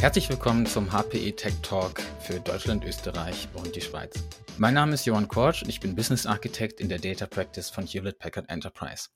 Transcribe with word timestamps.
Herzlich 0.00 0.30
willkommen 0.30 0.64
zum 0.64 0.90
HPE 0.92 1.36
Tech 1.36 1.52
Talk 1.60 2.00
für 2.20 2.40
Deutschland, 2.40 2.86
Österreich 2.86 3.48
und 3.52 3.76
die 3.76 3.82
Schweiz. 3.82 4.24
Mein 4.56 4.72
Name 4.72 4.94
ist 4.94 5.04
Johann 5.04 5.28
Korsch 5.28 5.62
und 5.62 5.68
ich 5.68 5.78
bin 5.78 5.94
Business 5.94 6.24
Architect 6.24 6.80
in 6.80 6.88
der 6.88 6.98
Data 6.98 7.26
Practice 7.26 7.68
von 7.68 7.84
Hewlett 7.84 8.18
Packard 8.18 8.48
Enterprise. 8.48 9.10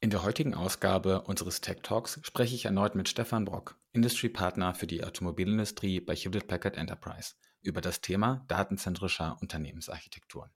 In 0.00 0.08
der 0.08 0.22
heutigen 0.22 0.54
Ausgabe 0.54 1.20
unseres 1.20 1.60
Tech 1.60 1.80
Talks 1.82 2.18
spreche 2.22 2.54
ich 2.54 2.64
erneut 2.64 2.94
mit 2.94 3.10
Stefan 3.10 3.44
Brock, 3.44 3.76
Industry 3.92 4.30
Partner 4.30 4.74
für 4.74 4.86
die 4.86 5.04
Automobilindustrie 5.04 6.00
bei 6.00 6.16
Hewlett 6.16 6.48
Packard 6.48 6.78
Enterprise, 6.78 7.34
über 7.60 7.82
das 7.82 8.00
Thema 8.00 8.46
datenzentrischer 8.48 9.36
Unternehmensarchitekturen. 9.42 10.50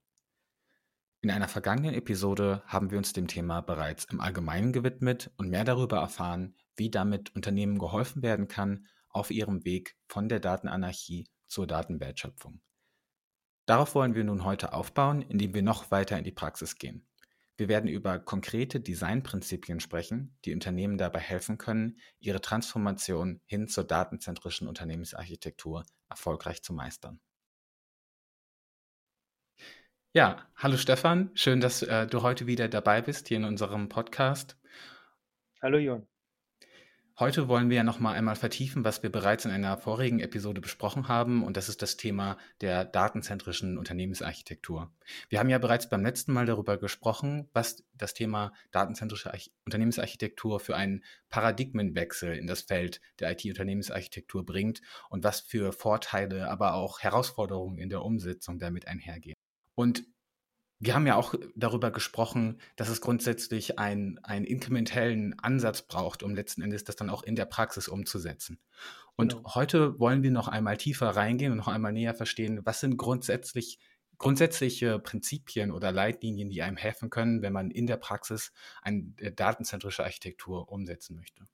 In 1.21 1.29
einer 1.29 1.47
vergangenen 1.47 1.93
Episode 1.93 2.63
haben 2.65 2.89
wir 2.89 2.97
uns 2.97 3.13
dem 3.13 3.27
Thema 3.27 3.61
bereits 3.61 4.05
im 4.05 4.19
Allgemeinen 4.19 4.73
gewidmet 4.73 5.29
und 5.37 5.51
mehr 5.51 5.63
darüber 5.63 5.97
erfahren, 5.97 6.55
wie 6.75 6.89
damit 6.89 7.35
Unternehmen 7.35 7.77
geholfen 7.77 8.23
werden 8.23 8.47
kann, 8.47 8.87
auf 9.15 9.31
ihrem 9.31 9.63
Weg 9.63 9.95
von 10.07 10.29
der 10.29 10.39
Datenanarchie 10.39 11.27
zur 11.47 11.67
Datenwertschöpfung. 11.67 12.61
Darauf 13.65 13.95
wollen 13.95 14.13
wir 14.13 14.23
nun 14.23 14.43
heute 14.43 14.73
aufbauen, 14.73 15.21
indem 15.23 15.53
wir 15.53 15.63
noch 15.63 15.89
weiter 15.89 16.17
in 16.17 16.23
die 16.23 16.31
Praxis 16.31 16.75
gehen. 16.75 17.07
Wir 17.57 17.69
werden 17.69 17.89
über 17.89 18.19
konkrete 18.19 18.81
Designprinzipien 18.81 19.79
sprechen, 19.79 20.37
die 20.43 20.53
Unternehmen 20.53 20.97
dabei 20.97 21.19
helfen 21.19 21.57
können, 21.57 21.97
ihre 22.19 22.41
Transformation 22.41 23.41
hin 23.45 23.69
zur 23.69 23.85
datenzentrischen 23.85 24.67
Unternehmensarchitektur 24.67 25.85
erfolgreich 26.09 26.61
zu 26.61 26.73
meistern. 26.73 27.21
Ja, 30.11 30.45
hallo 30.57 30.77
Stefan, 30.77 31.31
schön, 31.33 31.61
dass 31.61 31.81
äh, 31.81 32.07
du 32.07 32.21
heute 32.21 32.47
wieder 32.47 32.67
dabei 32.67 33.01
bist 33.01 33.29
hier 33.29 33.37
in 33.37 33.45
unserem 33.45 33.87
Podcast. 33.87 34.57
Hallo 35.61 35.77
Jon. 35.77 36.07
Heute 37.17 37.47
wollen 37.47 37.69
wir 37.69 37.77
ja 37.77 37.83
noch 37.85 38.01
mal 38.01 38.11
einmal 38.11 38.35
vertiefen, 38.35 38.83
was 38.83 39.01
wir 39.01 39.09
bereits 39.09 39.45
in 39.45 39.51
einer 39.51 39.77
vorigen 39.77 40.19
Episode 40.19 40.59
besprochen 40.59 41.07
haben, 41.07 41.45
und 41.45 41.55
das 41.55 41.69
ist 41.69 41.81
das 41.81 41.95
Thema 41.95 42.37
der 42.59 42.83
datenzentrischen 42.83 43.77
Unternehmensarchitektur. 43.77 44.91
Wir 45.29 45.39
haben 45.39 45.47
ja 45.47 45.57
bereits 45.57 45.87
beim 45.87 46.03
letzten 46.03 46.33
Mal 46.33 46.45
darüber 46.45 46.77
gesprochen, 46.77 47.47
was 47.53 47.85
das 47.93 48.15
Thema 48.15 48.51
datenzentrische 48.71 49.31
Arch 49.31 49.49
Unternehmensarchitektur 49.63 50.59
für 50.59 50.75
einen 50.75 51.05
Paradigmenwechsel 51.29 52.35
in 52.35 52.47
das 52.47 52.63
Feld 52.63 52.99
der 53.21 53.31
IT-Unternehmensarchitektur 53.31 54.45
bringt 54.45 54.81
und 55.09 55.23
was 55.23 55.39
für 55.39 55.71
Vorteile, 55.71 56.49
aber 56.49 56.73
auch 56.73 56.99
Herausforderungen 56.99 57.77
in 57.77 57.87
der 57.87 58.01
Umsetzung 58.01 58.59
damit 58.59 58.89
einhergehen. 58.89 59.35
Und 59.73 60.03
wir 60.79 60.93
haben 60.93 61.07
ja 61.07 61.15
auch 61.15 61.35
darüber 61.55 61.91
gesprochen, 61.91 62.59
dass 62.75 62.89
es 62.89 63.01
grundsätzlich 63.01 63.79
ein, 63.79 64.19
einen 64.23 64.45
inkrementellen 64.45 65.37
Ansatz 65.39 65.81
braucht, 65.81 66.21
um 66.21 66.35
letzten 66.35 66.61
Endes 66.61 66.83
das 66.83 66.95
dann 66.95 67.09
auch 67.09 67.23
in 67.23 67.35
der 67.35 67.45
Praxis 67.45 67.87
umzusetzen. 67.87 68.59
Und 69.15 69.35
genau. 69.35 69.55
heute 69.55 69.99
wollen 69.99 70.23
wir 70.23 70.31
noch 70.31 70.47
einmal 70.47 70.77
tiefer 70.77 71.09
reingehen 71.09 71.51
und 71.51 71.57
noch 71.57 71.69
einmal 71.69 71.93
näher 71.93 72.13
verstehen, 72.13 72.61
was 72.65 72.81
sind 72.81 72.97
grundsätzlich 72.97 73.79
grundsätzliche 74.17 74.99
Prinzipien 74.99 75.71
oder 75.71 75.91
Leitlinien, 75.91 76.49
die 76.49 76.61
einem 76.61 76.77
helfen 76.77 77.09
können, 77.09 77.41
wenn 77.41 77.53
man 77.53 77.71
in 77.71 77.87
der 77.87 77.97
Praxis 77.97 78.53
eine 78.81 79.13
äh, 79.17 79.31
datenzentrische 79.31 80.03
Architektur 80.03 80.71
umsetzen 80.71 81.15
möchte. 81.15 81.47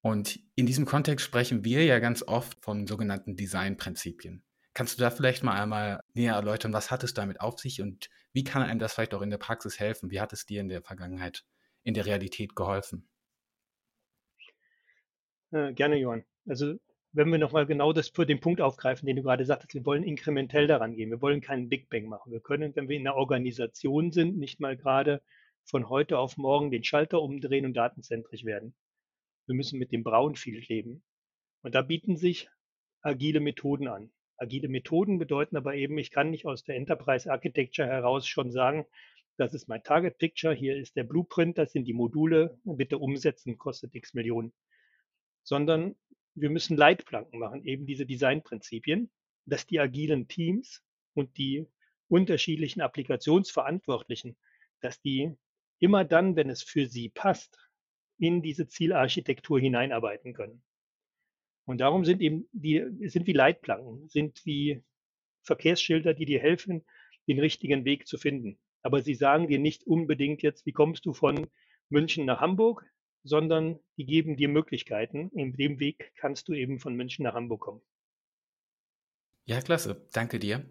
Und 0.00 0.38
in 0.54 0.66
diesem 0.66 0.84
Kontext 0.84 1.26
sprechen 1.26 1.64
wir 1.64 1.84
ja 1.84 1.98
ganz 1.98 2.22
oft 2.22 2.62
von 2.62 2.86
sogenannten 2.86 3.36
Designprinzipien. 3.36 4.44
Kannst 4.76 4.98
du 4.98 5.02
da 5.02 5.08
vielleicht 5.10 5.42
mal 5.42 5.58
einmal 5.58 6.02
näher 6.12 6.34
erläutern, 6.34 6.74
was 6.74 6.90
hat 6.90 7.02
es 7.02 7.14
damit 7.14 7.40
auf 7.40 7.58
sich 7.58 7.80
und 7.80 8.10
wie 8.34 8.44
kann 8.44 8.62
einem 8.62 8.78
das 8.78 8.92
vielleicht 8.92 9.14
auch 9.14 9.22
in 9.22 9.30
der 9.30 9.38
Praxis 9.38 9.80
helfen? 9.80 10.10
Wie 10.10 10.20
hat 10.20 10.34
es 10.34 10.44
dir 10.44 10.60
in 10.60 10.68
der 10.68 10.82
Vergangenheit, 10.82 11.46
in 11.82 11.94
der 11.94 12.04
Realität 12.04 12.54
geholfen? 12.54 13.08
Äh, 15.50 15.72
gerne, 15.72 15.96
Johann. 15.96 16.26
Also 16.46 16.74
wenn 17.12 17.32
wir 17.32 17.38
nochmal 17.38 17.64
genau 17.64 17.94
das 17.94 18.10
für 18.10 18.26
den 18.26 18.40
Punkt 18.40 18.60
aufgreifen, 18.60 19.06
den 19.06 19.16
du 19.16 19.22
gerade 19.22 19.46
sagtest, 19.46 19.72
wir 19.72 19.86
wollen 19.86 20.02
inkrementell 20.02 20.66
daran 20.66 20.94
gehen. 20.94 21.08
Wir 21.08 21.22
wollen 21.22 21.40
keinen 21.40 21.70
Big 21.70 21.88
Bang 21.88 22.04
machen. 22.04 22.30
Wir 22.30 22.40
können, 22.40 22.76
wenn 22.76 22.90
wir 22.90 22.96
in 22.96 23.06
einer 23.06 23.16
Organisation 23.16 24.12
sind, 24.12 24.36
nicht 24.36 24.60
mal 24.60 24.76
gerade 24.76 25.22
von 25.64 25.88
heute 25.88 26.18
auf 26.18 26.36
morgen 26.36 26.70
den 26.70 26.84
Schalter 26.84 27.22
umdrehen 27.22 27.64
und 27.64 27.72
datenzentrisch 27.72 28.44
werden. 28.44 28.74
Wir 29.46 29.54
müssen 29.54 29.78
mit 29.78 29.90
dem 29.90 30.04
Brownfield 30.04 30.68
leben. 30.68 31.02
Und 31.62 31.74
da 31.74 31.80
bieten 31.80 32.18
sich 32.18 32.50
agile 33.00 33.40
Methoden 33.40 33.88
an. 33.88 34.12
Agile 34.38 34.68
Methoden 34.68 35.18
bedeuten 35.18 35.56
aber 35.56 35.74
eben, 35.74 35.98
ich 35.98 36.10
kann 36.10 36.30
nicht 36.30 36.46
aus 36.46 36.64
der 36.64 36.76
Enterprise 36.76 37.30
Architecture 37.30 37.88
heraus 37.88 38.26
schon 38.26 38.50
sagen, 38.50 38.86
das 39.36 39.52
ist 39.52 39.68
mein 39.68 39.82
Target 39.82 40.18
Picture, 40.18 40.54
hier 40.54 40.76
ist 40.76 40.96
der 40.96 41.04
Blueprint, 41.04 41.58
das 41.58 41.72
sind 41.72 41.84
die 41.84 41.92
Module, 41.92 42.58
bitte 42.64 42.98
umsetzen, 42.98 43.58
kostet 43.58 43.94
x 43.94 44.14
Millionen. 44.14 44.52
Sondern 45.42 45.94
wir 46.34 46.50
müssen 46.50 46.76
Leitplanken 46.76 47.38
machen, 47.38 47.64
eben 47.64 47.86
diese 47.86 48.06
Designprinzipien, 48.06 49.10
dass 49.44 49.66
die 49.66 49.80
agilen 49.80 50.28
Teams 50.28 50.82
und 51.14 51.36
die 51.36 51.66
unterschiedlichen 52.08 52.80
Applikationsverantwortlichen, 52.80 54.36
dass 54.80 55.00
die 55.00 55.34
immer 55.78 56.04
dann, 56.04 56.36
wenn 56.36 56.50
es 56.50 56.62
für 56.62 56.86
sie 56.86 57.08
passt, 57.08 57.58
in 58.18 58.42
diese 58.42 58.66
Zielarchitektur 58.66 59.60
hineinarbeiten 59.60 60.32
können. 60.32 60.62
Und 61.66 61.78
darum 61.78 62.04
sind 62.04 62.20
eben 62.22 62.48
die, 62.52 62.84
sind 63.08 63.26
wie 63.26 63.32
Leitplanken, 63.32 64.08
sind 64.08 64.40
wie 64.46 64.82
Verkehrsschilder, 65.42 66.14
die 66.14 66.24
dir 66.24 66.40
helfen, 66.40 66.84
den 67.28 67.40
richtigen 67.40 67.84
Weg 67.84 68.06
zu 68.06 68.18
finden. 68.18 68.58
Aber 68.82 69.02
sie 69.02 69.14
sagen 69.14 69.48
dir 69.48 69.58
nicht 69.58 69.84
unbedingt 69.84 70.42
jetzt, 70.42 70.64
wie 70.64 70.72
kommst 70.72 71.04
du 71.06 71.12
von 71.12 71.48
München 71.88 72.24
nach 72.24 72.40
Hamburg, 72.40 72.84
sondern 73.24 73.80
die 73.96 74.06
geben 74.06 74.36
dir 74.36 74.48
Möglichkeiten. 74.48 75.30
In 75.30 75.56
dem 75.56 75.80
Weg 75.80 76.12
kannst 76.16 76.48
du 76.48 76.52
eben 76.52 76.78
von 76.78 76.94
München 76.94 77.24
nach 77.24 77.34
Hamburg 77.34 77.60
kommen. 77.60 77.82
Ja, 79.44 79.60
klasse. 79.60 80.06
Danke 80.12 80.38
dir. 80.38 80.68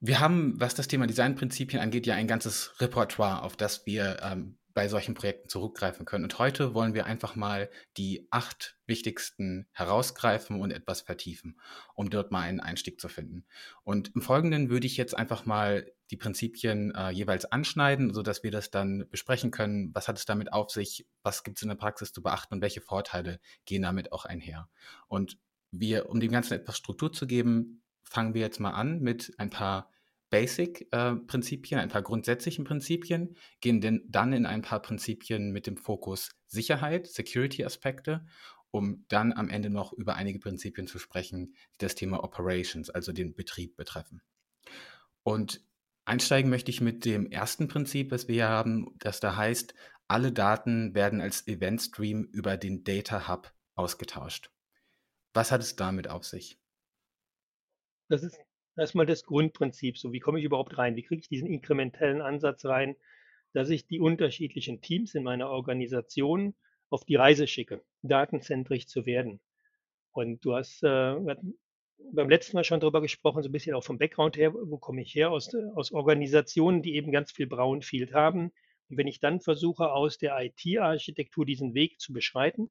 Wir 0.00 0.20
haben, 0.20 0.58
was 0.58 0.74
das 0.74 0.88
Thema 0.88 1.06
Designprinzipien 1.06 1.80
angeht, 1.80 2.06
ja 2.06 2.14
ein 2.14 2.26
ganzes 2.26 2.80
Repertoire, 2.80 3.42
auf 3.42 3.56
das 3.56 3.86
wir 3.86 4.18
ähm, 4.22 4.58
bei 4.74 4.88
solchen 4.88 5.14
Projekten 5.14 5.48
zurückgreifen 5.48 6.06
können. 6.06 6.24
Und 6.24 6.38
heute 6.38 6.74
wollen 6.74 6.94
wir 6.94 7.06
einfach 7.06 7.36
mal 7.36 7.70
die 7.96 8.26
acht 8.30 8.76
wichtigsten 8.86 9.68
herausgreifen 9.72 10.60
und 10.60 10.70
etwas 10.70 11.02
vertiefen, 11.02 11.58
um 11.94 12.10
dort 12.10 12.30
mal 12.30 12.40
einen 12.40 12.60
Einstieg 12.60 13.00
zu 13.00 13.08
finden. 13.08 13.44
Und 13.84 14.14
im 14.14 14.22
Folgenden 14.22 14.70
würde 14.70 14.86
ich 14.86 14.96
jetzt 14.96 15.16
einfach 15.16 15.46
mal 15.46 15.90
die 16.10 16.16
Prinzipien 16.16 16.94
äh, 16.94 17.10
jeweils 17.10 17.46
anschneiden, 17.46 18.12
sodass 18.12 18.42
wir 18.42 18.50
das 18.50 18.70
dann 18.70 19.06
besprechen 19.10 19.50
können. 19.50 19.94
Was 19.94 20.08
hat 20.08 20.18
es 20.18 20.26
damit 20.26 20.52
auf 20.52 20.70
sich? 20.70 21.06
Was 21.22 21.42
gibt 21.42 21.58
es 21.58 21.62
in 21.62 21.68
der 21.68 21.76
Praxis 21.76 22.12
zu 22.12 22.22
beachten 22.22 22.54
und 22.54 22.60
welche 22.60 22.80
Vorteile 22.80 23.40
gehen 23.64 23.82
damit 23.82 24.12
auch 24.12 24.24
einher? 24.24 24.68
Und 25.08 25.38
wir, 25.70 26.10
um 26.10 26.20
dem 26.20 26.30
Ganzen 26.30 26.54
etwas 26.54 26.76
Struktur 26.76 27.12
zu 27.12 27.26
geben, 27.26 27.82
fangen 28.02 28.34
wir 28.34 28.42
jetzt 28.42 28.60
mal 28.60 28.72
an 28.72 29.00
mit 29.00 29.32
ein 29.38 29.50
paar 29.50 29.90
Basic-Prinzipien, 30.32 31.78
ein 31.78 31.90
paar 31.90 32.00
grundsätzlichen 32.00 32.64
Prinzipien, 32.64 33.36
gehen 33.60 34.02
dann 34.08 34.32
in 34.32 34.46
ein 34.46 34.62
paar 34.62 34.80
Prinzipien 34.80 35.52
mit 35.52 35.66
dem 35.66 35.76
Fokus 35.76 36.30
Sicherheit, 36.46 37.06
Security-Aspekte, 37.06 38.24
um 38.70 39.04
dann 39.08 39.34
am 39.34 39.50
Ende 39.50 39.68
noch 39.68 39.92
über 39.92 40.14
einige 40.16 40.38
Prinzipien 40.38 40.86
zu 40.86 40.98
sprechen, 40.98 41.54
die 41.74 41.78
das 41.78 41.94
Thema 41.94 42.24
Operations, 42.24 42.88
also 42.88 43.12
den 43.12 43.34
Betrieb 43.34 43.76
betreffen. 43.76 44.22
Und 45.22 45.62
einsteigen 46.06 46.50
möchte 46.50 46.70
ich 46.70 46.80
mit 46.80 47.04
dem 47.04 47.26
ersten 47.26 47.68
Prinzip, 47.68 48.08
das 48.08 48.26
wir 48.26 48.34
hier 48.36 48.48
haben, 48.48 48.86
das 49.00 49.20
da 49.20 49.36
heißt, 49.36 49.74
alle 50.08 50.32
Daten 50.32 50.94
werden 50.94 51.20
als 51.20 51.46
Event-Stream 51.46 52.24
über 52.32 52.56
den 52.56 52.84
Data 52.84 53.28
Hub 53.28 53.52
ausgetauscht. 53.74 54.50
Was 55.34 55.52
hat 55.52 55.60
es 55.60 55.76
damit 55.76 56.08
auf 56.08 56.24
sich? 56.24 56.58
Das 58.08 58.22
ist 58.22 58.38
erstmal 58.76 59.06
das 59.06 59.24
Grundprinzip, 59.24 59.98
so 59.98 60.12
wie 60.12 60.20
komme 60.20 60.38
ich 60.38 60.44
überhaupt 60.44 60.78
rein? 60.78 60.96
Wie 60.96 61.02
kriege 61.02 61.20
ich 61.20 61.28
diesen 61.28 61.48
inkrementellen 61.48 62.22
Ansatz 62.22 62.64
rein, 62.64 62.96
dass 63.52 63.70
ich 63.70 63.86
die 63.86 64.00
unterschiedlichen 64.00 64.80
Teams 64.80 65.14
in 65.14 65.22
meiner 65.22 65.50
Organisation 65.50 66.54
auf 66.90 67.04
die 67.04 67.16
Reise 67.16 67.46
schicke, 67.46 67.82
datenzentrisch 68.02 68.86
zu 68.86 69.06
werden. 69.06 69.40
Und 70.12 70.44
du 70.44 70.54
hast 70.54 70.82
äh, 70.82 71.16
beim 72.12 72.28
letzten 72.28 72.56
Mal 72.56 72.64
schon 72.64 72.80
darüber 72.80 73.00
gesprochen, 73.00 73.42
so 73.42 73.48
ein 73.48 73.52
bisschen 73.52 73.74
auch 73.74 73.84
vom 73.84 73.98
Background 73.98 74.36
her, 74.36 74.52
wo 74.52 74.76
komme 74.78 75.02
ich 75.02 75.14
her? 75.14 75.30
Aus, 75.30 75.50
aus 75.74 75.92
Organisationen, 75.92 76.82
die 76.82 76.94
eben 76.94 77.12
ganz 77.12 77.32
viel 77.32 77.46
Brownfield 77.46 78.12
haben. 78.12 78.52
Und 78.90 78.98
wenn 78.98 79.06
ich 79.06 79.20
dann 79.20 79.40
versuche, 79.40 79.90
aus 79.90 80.18
der 80.18 80.38
IT-Architektur 80.38 81.46
diesen 81.46 81.74
Weg 81.74 81.98
zu 81.98 82.12
beschreiten, 82.12 82.70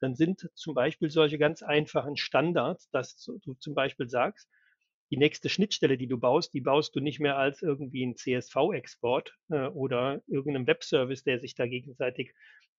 dann 0.00 0.16
sind 0.16 0.50
zum 0.54 0.74
Beispiel 0.74 1.10
solche 1.10 1.38
ganz 1.38 1.62
einfachen 1.62 2.16
Standards, 2.16 2.90
dass 2.90 3.16
du 3.16 3.54
zum 3.54 3.74
Beispiel 3.74 4.08
sagst, 4.08 4.50
die 5.12 5.18
nächste 5.18 5.50
Schnittstelle, 5.50 5.98
die 5.98 6.06
du 6.06 6.18
baust, 6.18 6.54
die 6.54 6.62
baust 6.62 6.96
du 6.96 7.00
nicht 7.00 7.20
mehr 7.20 7.36
als 7.36 7.60
irgendwie 7.60 8.02
ein 8.02 8.16
CSV-Export 8.16 9.36
äh, 9.50 9.66
oder 9.66 10.22
irgendeinem 10.26 10.66
Webservice, 10.66 11.22
der 11.22 11.38
sich 11.38 11.54
da 11.54 11.66
gegenseitig 11.66 12.32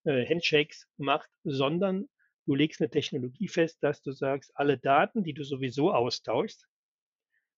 äh, 0.06 0.26
Handshakes 0.26 0.90
macht, 0.98 1.30
sondern 1.44 2.10
du 2.48 2.56
legst 2.56 2.82
eine 2.82 2.90
Technologie 2.90 3.48
fest, 3.48 3.84
dass 3.84 4.02
du 4.02 4.14
sagst, 4.14 4.52
alle 4.56 4.80
Daten, 4.80 5.24
die 5.24 5.36
du 5.36 5.44
sowieso 5.44 5.94
austauschst, 5.94 6.68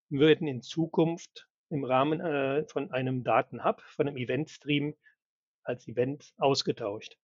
werden 0.09 0.45
in 0.45 0.61
Zukunft 0.61 1.47
im 1.69 1.85
Rahmen 1.85 2.19
äh, 2.19 2.67
von 2.67 2.91
einem 2.91 3.23
Datenhub, 3.23 3.81
von 3.81 4.09
einem 4.09 4.17
Eventstream 4.17 4.93
als 5.63 5.87
Event 5.87 6.33
ausgetauscht. 6.35 7.17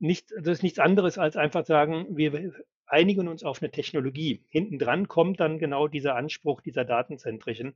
nicht, 0.00 0.32
das 0.32 0.58
ist 0.58 0.62
nichts 0.64 0.80
anderes 0.80 1.16
als 1.16 1.36
einfach 1.36 1.64
sagen, 1.64 2.16
wir 2.16 2.52
einigen 2.86 3.28
uns 3.28 3.42
auf 3.42 3.62
eine 3.62 3.70
Technologie. 3.70 4.44
Hinten 4.48 4.78
dran 4.78 5.08
kommt 5.08 5.40
dann 5.40 5.58
genau 5.58 5.88
dieser 5.88 6.16
Anspruch 6.16 6.60
dieser 6.60 6.84
datenzentrischen 6.84 7.74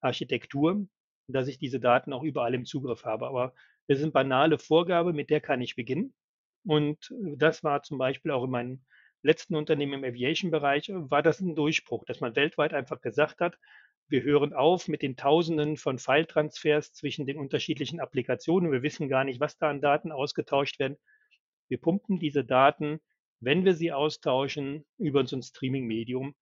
Architektur, 0.00 0.86
dass 1.28 1.48
ich 1.48 1.58
diese 1.58 1.80
Daten 1.80 2.12
auch 2.12 2.22
überall 2.22 2.54
im 2.54 2.64
Zugriff 2.64 3.04
habe. 3.04 3.26
Aber 3.26 3.54
das 3.86 3.98
ist 3.98 4.04
eine 4.04 4.12
banale 4.12 4.58
Vorgabe, 4.58 5.12
mit 5.12 5.30
der 5.30 5.40
kann 5.40 5.60
ich 5.60 5.76
beginnen. 5.76 6.14
Und 6.64 7.12
das 7.36 7.64
war 7.64 7.82
zum 7.82 7.98
Beispiel 7.98 8.32
auch 8.32 8.44
in 8.44 8.50
meinem 8.50 8.84
letzten 9.22 9.56
Unternehmen 9.56 9.94
im 9.94 10.04
Aviation-Bereich, 10.04 10.90
war 10.92 11.22
das 11.22 11.40
ein 11.40 11.54
Durchbruch, 11.54 12.04
dass 12.04 12.20
man 12.20 12.36
weltweit 12.36 12.72
einfach 12.72 13.00
gesagt 13.00 13.40
hat, 13.40 13.56
wir 14.08 14.22
hören 14.22 14.52
auf 14.52 14.88
mit 14.88 15.02
den 15.02 15.16
Tausenden 15.16 15.76
von 15.76 15.98
File-Transfers 15.98 16.92
zwischen 16.92 17.26
den 17.26 17.38
unterschiedlichen 17.38 18.00
Applikationen. 18.00 18.72
Wir 18.72 18.82
wissen 18.82 19.08
gar 19.08 19.22
nicht, 19.22 19.38
was 19.38 19.56
da 19.56 19.70
an 19.70 19.80
Daten 19.80 20.10
ausgetauscht 20.10 20.80
werden. 20.80 20.96
Wir 21.68 21.78
pumpen 21.78 22.18
diese 22.18 22.44
Daten, 22.44 23.00
wenn 23.40 23.64
wir 23.64 23.74
sie 23.74 23.92
austauschen, 23.92 24.84
über 24.98 25.26
so 25.26 25.36
ein 25.36 25.42
Streaming-Medium 25.42 26.34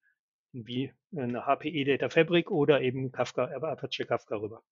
wie 0.52 0.92
eine 1.16 1.46
HPE 1.46 1.84
Data 1.84 2.08
Fabric 2.08 2.50
oder 2.50 2.80
eben 2.80 3.12
Kafka, 3.12 3.44
Apache 3.44 4.06
Kafka 4.06 4.36
rüber. 4.36 4.62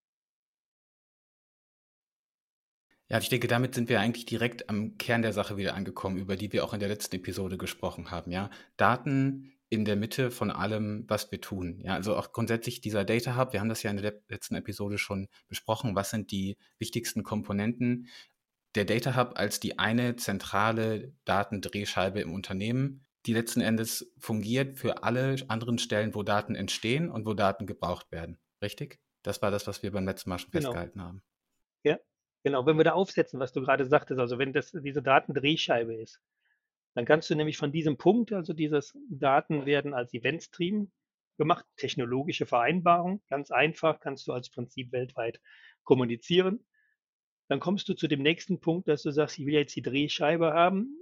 Ja, 3.08 3.19
ich 3.19 3.28
denke, 3.28 3.46
damit 3.46 3.75
sind 3.75 3.88
wir 3.88 4.00
eigentlich 4.00 4.26
direkt 4.26 4.69
am 4.69 4.99
Kern 4.99 5.23
der 5.23 5.32
Sache 5.32 5.56
wieder 5.56 5.75
angekommen, 5.75 6.17
über 6.17 6.34
die 6.34 6.52
wir 6.52 6.64
auch 6.64 6.75
in 6.75 6.81
der 6.81 6.88
letzten 6.88 7.17
Episode 7.17 7.56
gesprochen 7.56 8.11
haben. 8.11 8.32
Ja, 8.32 8.50
Daten 8.76 9.52
in 9.69 9.84
der 9.84 9.96
Mitte 9.96 10.32
von 10.32 10.50
allem, 10.50 11.05
was 11.08 11.31
wir 11.31 11.40
tun. 11.40 11.81
Ja, 11.84 11.94
also 11.94 12.17
auch 12.17 12.32
grundsätzlich 12.32 12.81
dieser 12.81 13.05
Data 13.05 13.37
Hub, 13.37 13.52
wir 13.52 13.61
haben 13.61 13.69
das 13.69 13.82
ja 13.84 13.90
in 13.90 13.96
der 13.96 14.20
letzten 14.29 14.56
Episode 14.56 14.99
schon 14.99 15.29
besprochen. 15.49 15.94
Was 15.94 16.11
sind 16.11 16.32
die 16.32 16.56
wichtigsten 16.79 17.22
Komponenten? 17.22 18.08
Der 18.76 18.84
Data 18.84 19.17
Hub 19.17 19.32
als 19.37 19.58
die 19.58 19.78
eine 19.78 20.17
zentrale 20.17 21.12
Datendrehscheibe 21.25 22.20
im 22.20 22.32
Unternehmen, 22.32 23.05
die 23.26 23.32
letzten 23.32 23.61
Endes 23.61 24.12
fungiert 24.19 24.78
für 24.78 25.02
alle 25.02 25.37
anderen 25.49 25.78
Stellen, 25.78 26.14
wo 26.14 26.23
Daten 26.23 26.55
entstehen 26.55 27.11
und 27.11 27.26
wo 27.26 27.34
Daten 27.34 27.67
gebraucht 27.67 28.12
werden. 28.12 28.38
Richtig? 28.62 29.00
Das 29.23 29.43
war 29.43 29.50
das, 29.50 29.67
was 29.67 29.82
wir 29.82 29.90
beim 29.90 30.05
letzten 30.05 30.31
Mal 30.31 30.38
schon 30.38 30.52
genau. 30.52 30.69
festgehalten 30.69 31.02
haben. 31.02 31.23
Ja, 31.82 31.99
Genau, 32.46 32.64
wenn 32.64 32.76
wir 32.76 32.84
da 32.84 32.93
aufsetzen, 32.93 33.40
was 33.40 33.52
du 33.52 33.61
gerade 33.61 33.84
sagtest, 33.84 34.20
also 34.20 34.38
wenn 34.38 34.52
das 34.52 34.70
diese 34.70 35.02
Datendrehscheibe 35.02 35.96
ist, 35.96 36.20
dann 36.94 37.05
kannst 37.05 37.29
du 37.29 37.34
nämlich 37.34 37.56
von 37.56 37.72
diesem 37.72 37.99
Punkt, 37.99 38.32
also 38.32 38.52
dieses 38.52 38.96
Daten 39.11 39.67
werden 39.67 39.94
als 39.94 40.14
Eventstream 40.14 40.93
gemacht, 41.38 41.67
technologische 41.76 42.46
Vereinbarung, 42.46 43.20
ganz 43.29 43.50
einfach, 43.50 43.99
kannst 43.99 44.29
du 44.29 44.32
als 44.32 44.49
Prinzip 44.49 44.93
weltweit 44.93 45.40
kommunizieren. 45.82 46.64
Dann 47.48 47.60
kommst 47.60 47.88
du 47.88 47.94
zu 47.94 48.08
dem 48.08 48.22
nächsten 48.22 48.60
Punkt, 48.60 48.88
dass 48.88 49.02
du 49.02 49.10
sagst, 49.10 49.38
ich 49.38 49.46
will 49.46 49.54
jetzt 49.54 49.76
die 49.76 49.82
Drehscheibe 49.82 50.52
haben. 50.52 50.98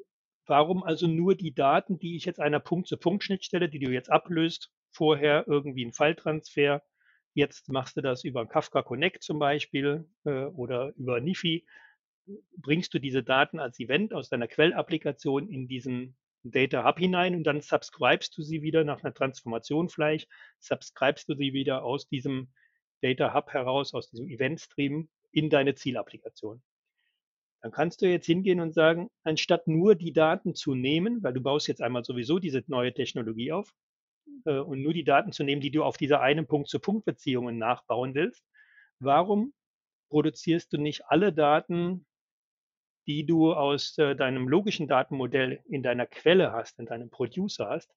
Warum 0.46 0.82
also 0.82 1.06
nur 1.06 1.34
die 1.34 1.54
Daten, 1.54 1.98
die 1.98 2.16
ich 2.16 2.26
jetzt 2.26 2.40
einer 2.40 2.60
Punkt-zu-Punkt-Schnittstelle, 2.60 3.68
die 3.68 3.78
du 3.78 3.90
jetzt 3.90 4.10
ablöst, 4.10 4.70
vorher 4.90 5.44
irgendwie 5.48 5.84
ein 5.84 5.92
Falltransfer 5.92 6.82
Jetzt 7.34 7.68
machst 7.68 7.96
du 7.96 8.00
das 8.00 8.22
über 8.22 8.46
Kafka 8.46 8.82
Connect 8.82 9.24
zum 9.24 9.40
Beispiel 9.40 10.08
äh, 10.24 10.44
oder 10.44 10.94
über 10.96 11.20
Nifi. 11.20 11.66
Bringst 12.56 12.94
du 12.94 13.00
diese 13.00 13.24
Daten 13.24 13.58
als 13.58 13.80
Event 13.80 14.14
aus 14.14 14.28
deiner 14.28 14.46
Quellapplikation 14.46 15.48
in 15.48 15.66
diesen 15.66 16.16
Data 16.44 16.84
Hub 16.84 16.98
hinein 16.98 17.34
und 17.34 17.44
dann 17.44 17.60
subscribest 17.60 18.38
du 18.38 18.42
sie 18.42 18.62
wieder 18.62 18.84
nach 18.84 19.02
einer 19.02 19.12
Transformation 19.12 19.88
vielleicht, 19.88 20.28
subscribest 20.60 21.28
du 21.28 21.34
sie 21.34 21.52
wieder 21.52 21.82
aus 21.82 22.06
diesem 22.06 22.52
Data 23.02 23.34
Hub 23.34 23.50
heraus, 23.50 23.94
aus 23.94 24.10
diesem 24.10 24.28
Event 24.28 24.60
Stream 24.60 25.08
in 25.34 25.50
deine 25.50 25.74
Zielapplikation. 25.74 26.62
Dann 27.60 27.72
kannst 27.72 28.02
du 28.02 28.06
jetzt 28.06 28.26
hingehen 28.26 28.60
und 28.60 28.74
sagen, 28.74 29.10
anstatt 29.22 29.66
nur 29.66 29.94
die 29.94 30.12
Daten 30.12 30.54
zu 30.54 30.74
nehmen, 30.74 31.22
weil 31.22 31.32
du 31.32 31.40
baust 31.40 31.66
jetzt 31.66 31.82
einmal 31.82 32.04
sowieso 32.04 32.38
diese 32.38 32.62
neue 32.66 32.92
Technologie 32.92 33.52
auf, 33.52 33.72
äh, 34.44 34.58
und 34.58 34.82
nur 34.82 34.92
die 34.92 35.04
Daten 35.04 35.32
zu 35.32 35.44
nehmen, 35.44 35.60
die 35.60 35.70
du 35.70 35.82
auf 35.82 35.96
dieser 35.96 36.20
einen 36.20 36.46
Punkt-zu-Punkt-Beziehungen 36.46 37.58
nachbauen 37.58 38.14
willst, 38.14 38.44
warum 38.98 39.52
produzierst 40.10 40.72
du 40.72 40.78
nicht 40.78 41.06
alle 41.06 41.32
Daten, 41.32 42.06
die 43.06 43.26
du 43.26 43.52
aus 43.52 43.98
äh, 43.98 44.14
deinem 44.14 44.48
logischen 44.48 44.88
Datenmodell 44.88 45.60
in 45.68 45.82
deiner 45.82 46.06
Quelle 46.06 46.52
hast, 46.52 46.78
in 46.78 46.86
deinem 46.86 47.10
Producer 47.10 47.68
hast, 47.68 47.90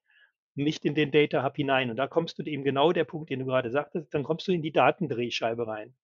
nicht 0.55 0.85
in 0.85 0.95
den 0.95 1.11
Data 1.11 1.43
Hub 1.43 1.55
hinein. 1.55 1.89
Und 1.89 1.97
da 1.97 2.07
kommst 2.07 2.39
du 2.39 2.43
eben 2.43 2.63
genau 2.63 2.91
der 2.91 3.05
Punkt, 3.05 3.29
den 3.29 3.39
du 3.39 3.45
gerade 3.45 3.71
sagtest, 3.71 4.13
dann 4.13 4.23
kommst 4.23 4.47
du 4.47 4.51
in 4.51 4.61
die 4.61 4.71
Datendrehscheibe 4.71 5.67
rein. 5.67 5.95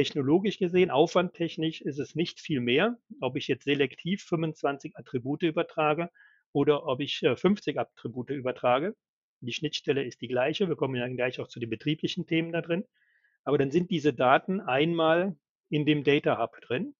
Technologisch 0.00 0.56
gesehen, 0.56 0.90
aufwandtechnisch 0.90 1.82
ist 1.82 1.98
es 1.98 2.14
nicht 2.14 2.40
viel 2.40 2.62
mehr, 2.62 2.96
ob 3.20 3.36
ich 3.36 3.48
jetzt 3.48 3.64
selektiv 3.64 4.22
25 4.22 4.96
Attribute 4.96 5.42
übertrage 5.42 6.10
oder 6.52 6.86
ob 6.86 7.00
ich 7.00 7.18
50 7.18 7.76
äh, 7.76 7.80
Attribute 7.80 8.30
übertrage. 8.30 8.96
Die 9.42 9.52
Schnittstelle 9.52 10.02
ist 10.02 10.22
die 10.22 10.28
gleiche. 10.28 10.70
Wir 10.70 10.76
kommen 10.76 10.98
dann 10.98 11.16
gleich 11.16 11.38
auch 11.38 11.48
zu 11.48 11.60
den 11.60 11.68
betrieblichen 11.68 12.26
Themen 12.26 12.50
da 12.50 12.62
drin. 12.62 12.86
Aber 13.44 13.58
dann 13.58 13.70
sind 13.70 13.90
diese 13.90 14.14
Daten 14.14 14.62
einmal 14.62 15.36
in 15.68 15.84
dem 15.84 16.02
Data 16.02 16.38
Hub 16.38 16.58
drin. 16.62 16.94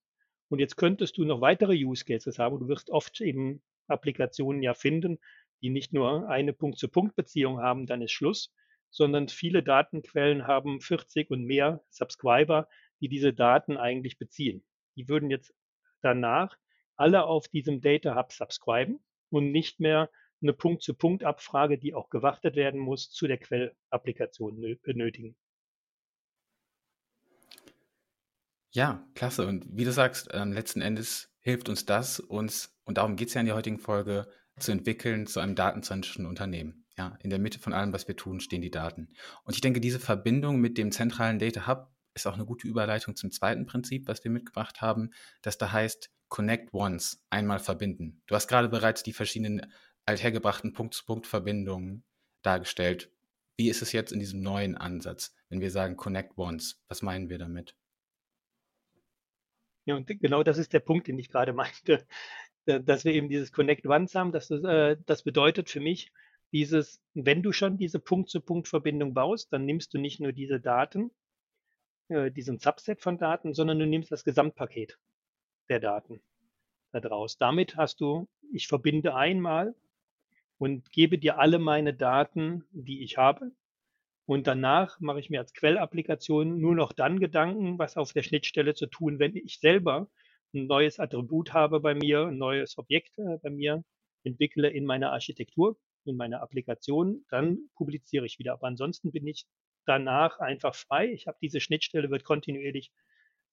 Und 0.50 0.58
jetzt 0.58 0.76
könntest 0.76 1.16
du 1.16 1.24
noch 1.24 1.40
weitere 1.40 1.72
Use 1.72 2.04
Cases 2.04 2.38
haben. 2.38 2.58
Du 2.58 2.68
wirst 2.68 2.90
oft 2.90 3.18
eben 3.22 3.62
Applikationen 3.86 4.62
ja 4.62 4.74
finden, 4.74 5.18
die 5.62 5.70
nicht 5.70 5.94
nur 5.94 6.28
eine 6.28 6.52
Punkt-zu-Punkt-Beziehung 6.52 7.60
haben, 7.60 7.86
dann 7.86 8.02
ist 8.02 8.12
Schluss, 8.12 8.52
sondern 8.90 9.28
viele 9.28 9.62
Datenquellen 9.62 10.46
haben 10.46 10.82
40 10.82 11.30
und 11.30 11.44
mehr 11.46 11.82
Subscriber, 11.88 12.68
die 13.00 13.08
diese 13.08 13.32
Daten 13.32 13.76
eigentlich 13.76 14.18
beziehen. 14.18 14.64
Die 14.96 15.08
würden 15.08 15.30
jetzt 15.30 15.54
danach 16.02 16.56
alle 16.96 17.24
auf 17.24 17.48
diesem 17.48 17.80
Data 17.80 18.14
Hub 18.14 18.32
subscriben 18.32 19.00
und 19.30 19.52
nicht 19.52 19.80
mehr 19.80 20.10
eine 20.42 20.52
Punkt-zu-Punkt-Abfrage, 20.52 21.78
die 21.78 21.94
auch 21.94 22.10
gewartet 22.10 22.56
werden 22.56 22.80
muss, 22.80 23.10
zu 23.10 23.26
der 23.26 23.38
Quellapplikation 23.38 24.78
benötigen. 24.82 25.36
Ja, 28.72 29.06
klasse. 29.14 29.46
Und 29.46 29.66
wie 29.68 29.84
du 29.84 29.92
sagst, 29.92 30.28
ähm, 30.32 30.52
letzten 30.52 30.80
Endes 30.80 31.34
hilft 31.40 31.68
uns 31.68 31.86
das, 31.86 32.20
uns, 32.20 32.78
und 32.84 32.98
darum 32.98 33.16
geht 33.16 33.28
es 33.28 33.34
ja 33.34 33.40
in 33.40 33.46
der 33.46 33.56
heutigen 33.56 33.78
Folge, 33.78 34.28
zu 34.58 34.72
entwickeln 34.72 35.26
zu 35.26 35.40
einem 35.40 35.54
datenzentrischen 35.54 36.26
Unternehmen. 36.26 36.86
Ja, 36.96 37.16
in 37.22 37.30
der 37.30 37.38
Mitte 37.38 37.58
von 37.58 37.72
allem, 37.72 37.92
was 37.92 38.06
wir 38.08 38.16
tun, 38.16 38.40
stehen 38.40 38.60
die 38.60 38.70
Daten. 38.70 39.14
Und 39.44 39.54
ich 39.54 39.62
denke, 39.62 39.80
diese 39.80 40.00
Verbindung 40.00 40.60
mit 40.60 40.76
dem 40.76 40.92
zentralen 40.92 41.38
Data 41.38 41.66
Hub 41.66 41.90
ist 42.20 42.26
auch 42.26 42.34
eine 42.34 42.46
gute 42.46 42.68
Überleitung 42.68 43.16
zum 43.16 43.30
zweiten 43.30 43.66
Prinzip, 43.66 44.08
was 44.08 44.22
wir 44.24 44.30
mitgebracht 44.30 44.80
haben, 44.80 45.10
das 45.42 45.58
da 45.58 45.72
heißt 45.72 46.10
Connect 46.28 46.72
Once, 46.72 47.24
einmal 47.30 47.58
verbinden. 47.58 48.22
Du 48.26 48.34
hast 48.34 48.46
gerade 48.46 48.68
bereits 48.68 49.02
die 49.02 49.12
verschiedenen 49.12 49.66
althergebrachten 50.06 50.72
Punkt-zu-Punkt-Verbindungen 50.72 52.04
dargestellt. 52.42 53.10
Wie 53.56 53.68
ist 53.68 53.82
es 53.82 53.92
jetzt 53.92 54.12
in 54.12 54.20
diesem 54.20 54.40
neuen 54.40 54.76
Ansatz, 54.76 55.34
wenn 55.48 55.60
wir 55.60 55.70
sagen 55.70 55.96
Connect 55.96 56.38
Once? 56.38 56.82
Was 56.88 57.02
meinen 57.02 57.28
wir 57.28 57.38
damit? 57.38 57.74
Ja, 59.86 59.96
und 59.96 60.06
genau 60.06 60.42
das 60.42 60.58
ist 60.58 60.72
der 60.72 60.80
Punkt, 60.80 61.08
den 61.08 61.18
ich 61.18 61.30
gerade 61.30 61.52
meinte, 61.52 62.06
dass 62.64 63.04
wir 63.04 63.12
eben 63.12 63.28
dieses 63.28 63.52
Connect 63.52 63.86
Once 63.86 64.14
haben. 64.14 64.32
Das, 64.32 64.50
äh, 64.50 64.96
das 65.04 65.22
bedeutet 65.22 65.68
für 65.68 65.80
mich, 65.80 66.12
dieses, 66.52 67.00
wenn 67.14 67.42
du 67.42 67.52
schon 67.52 67.76
diese 67.76 68.00
Punkt-zu-Punkt-Verbindung 68.00 69.14
baust, 69.14 69.52
dann 69.52 69.64
nimmst 69.64 69.94
du 69.94 69.98
nicht 69.98 70.20
nur 70.20 70.32
diese 70.32 70.60
Daten, 70.60 71.10
äh, 72.10 72.30
diesen 72.30 72.58
Subset 72.58 73.00
von 73.00 73.18
Daten, 73.18 73.54
sondern 73.54 73.78
du 73.78 73.86
nimmst 73.86 74.12
das 74.12 74.24
Gesamtpaket 74.24 74.98
der 75.68 75.80
Daten 75.80 76.20
daraus. 76.92 77.38
Damit 77.38 77.76
hast 77.76 78.00
du, 78.00 78.28
ich 78.52 78.66
verbinde 78.66 79.14
einmal 79.14 79.74
und 80.58 80.92
gebe 80.92 81.18
dir 81.18 81.38
alle 81.38 81.58
meine 81.58 81.94
Daten, 81.94 82.64
die 82.72 83.02
ich 83.02 83.16
habe. 83.16 83.52
Und 84.26 84.46
danach 84.46 85.00
mache 85.00 85.20
ich 85.20 85.30
mir 85.30 85.40
als 85.40 85.54
Quellapplikation 85.54 86.60
nur 86.60 86.74
noch 86.74 86.92
dann 86.92 87.18
Gedanken, 87.18 87.78
was 87.78 87.96
auf 87.96 88.12
der 88.12 88.22
Schnittstelle 88.22 88.74
zu 88.74 88.86
tun, 88.86 89.18
wenn 89.18 89.34
ich 89.34 89.58
selber 89.58 90.08
ein 90.52 90.66
neues 90.66 90.98
Attribut 90.98 91.52
habe 91.52 91.80
bei 91.80 91.94
mir, 91.94 92.26
ein 92.26 92.38
neues 92.38 92.76
Objekt 92.78 93.18
äh, 93.18 93.38
bei 93.42 93.50
mir 93.50 93.84
entwickle 94.24 94.68
in 94.68 94.84
meiner 94.84 95.12
Architektur, 95.12 95.78
in 96.04 96.16
meiner 96.16 96.42
Applikation, 96.42 97.24
dann 97.30 97.70
publiziere 97.74 98.26
ich 98.26 98.38
wieder. 98.38 98.52
Aber 98.52 98.66
ansonsten 98.66 99.12
bin 99.12 99.26
ich 99.26 99.46
danach 99.86 100.38
einfach 100.38 100.74
frei. 100.74 101.12
Ich 101.12 101.26
habe 101.26 101.38
diese 101.40 101.60
Schnittstelle, 101.60 102.10
wird 102.10 102.24
kontinuierlich 102.24 102.92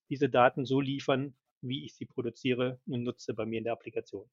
diese 0.08 0.28
Daten 0.28 0.64
so 0.64 0.80
liefern, 0.80 1.34
wie 1.60 1.84
ich 1.84 1.94
sie 1.94 2.06
produziere 2.06 2.80
und 2.86 3.02
nutze 3.02 3.34
bei 3.34 3.44
mir 3.44 3.58
in 3.58 3.64
der 3.64 3.72
Applikation. 3.72 4.28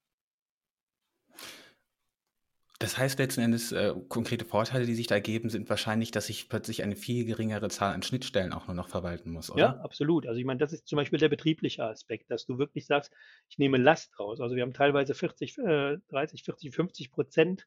Das 2.80 2.98
heißt 2.98 3.20
letzten 3.20 3.42
Endes, 3.42 3.72
äh, 3.72 3.94
konkrete 4.10 4.44
Vorteile, 4.44 4.86
die 4.86 4.96
sich 4.96 5.08
da 5.08 5.16
ergeben, 5.16 5.50
sind 5.50 5.70
wahrscheinlich, 5.70 6.12
dass 6.12 6.30
ich 6.30 6.50
plötzlich 6.50 6.84
eine 6.84 6.98
viel 6.98 7.26
geringere 7.26 7.70
Zahl 7.70 7.94
an 7.94 8.04
Schnittstellen 8.04 8.52
auch 8.52 8.68
nur 8.68 8.76
noch 8.76 8.90
verwalten 8.90 9.32
muss, 9.32 9.50
oder? 9.50 9.60
Ja, 9.60 9.70
absolut. 9.80 10.28
Also 10.28 10.40
ich 10.40 10.46
meine, 10.46 10.60
das 10.60 10.74
ist 10.74 10.86
zum 10.86 10.98
Beispiel 10.98 11.18
der 11.18 11.30
betriebliche 11.30 11.86
Aspekt, 11.86 12.30
dass 12.30 12.46
du 12.46 12.58
wirklich 12.58 12.86
sagst, 12.86 13.14
ich 13.50 13.58
nehme 13.58 13.78
Last 13.78 14.20
raus. 14.20 14.42
Also 14.42 14.56
wir 14.56 14.64
haben 14.64 14.74
teilweise 14.74 15.14
40, 15.14 15.58
äh, 15.60 15.98
30, 16.10 16.44
40, 16.44 16.76
50 16.76 17.12
Prozent 17.12 17.66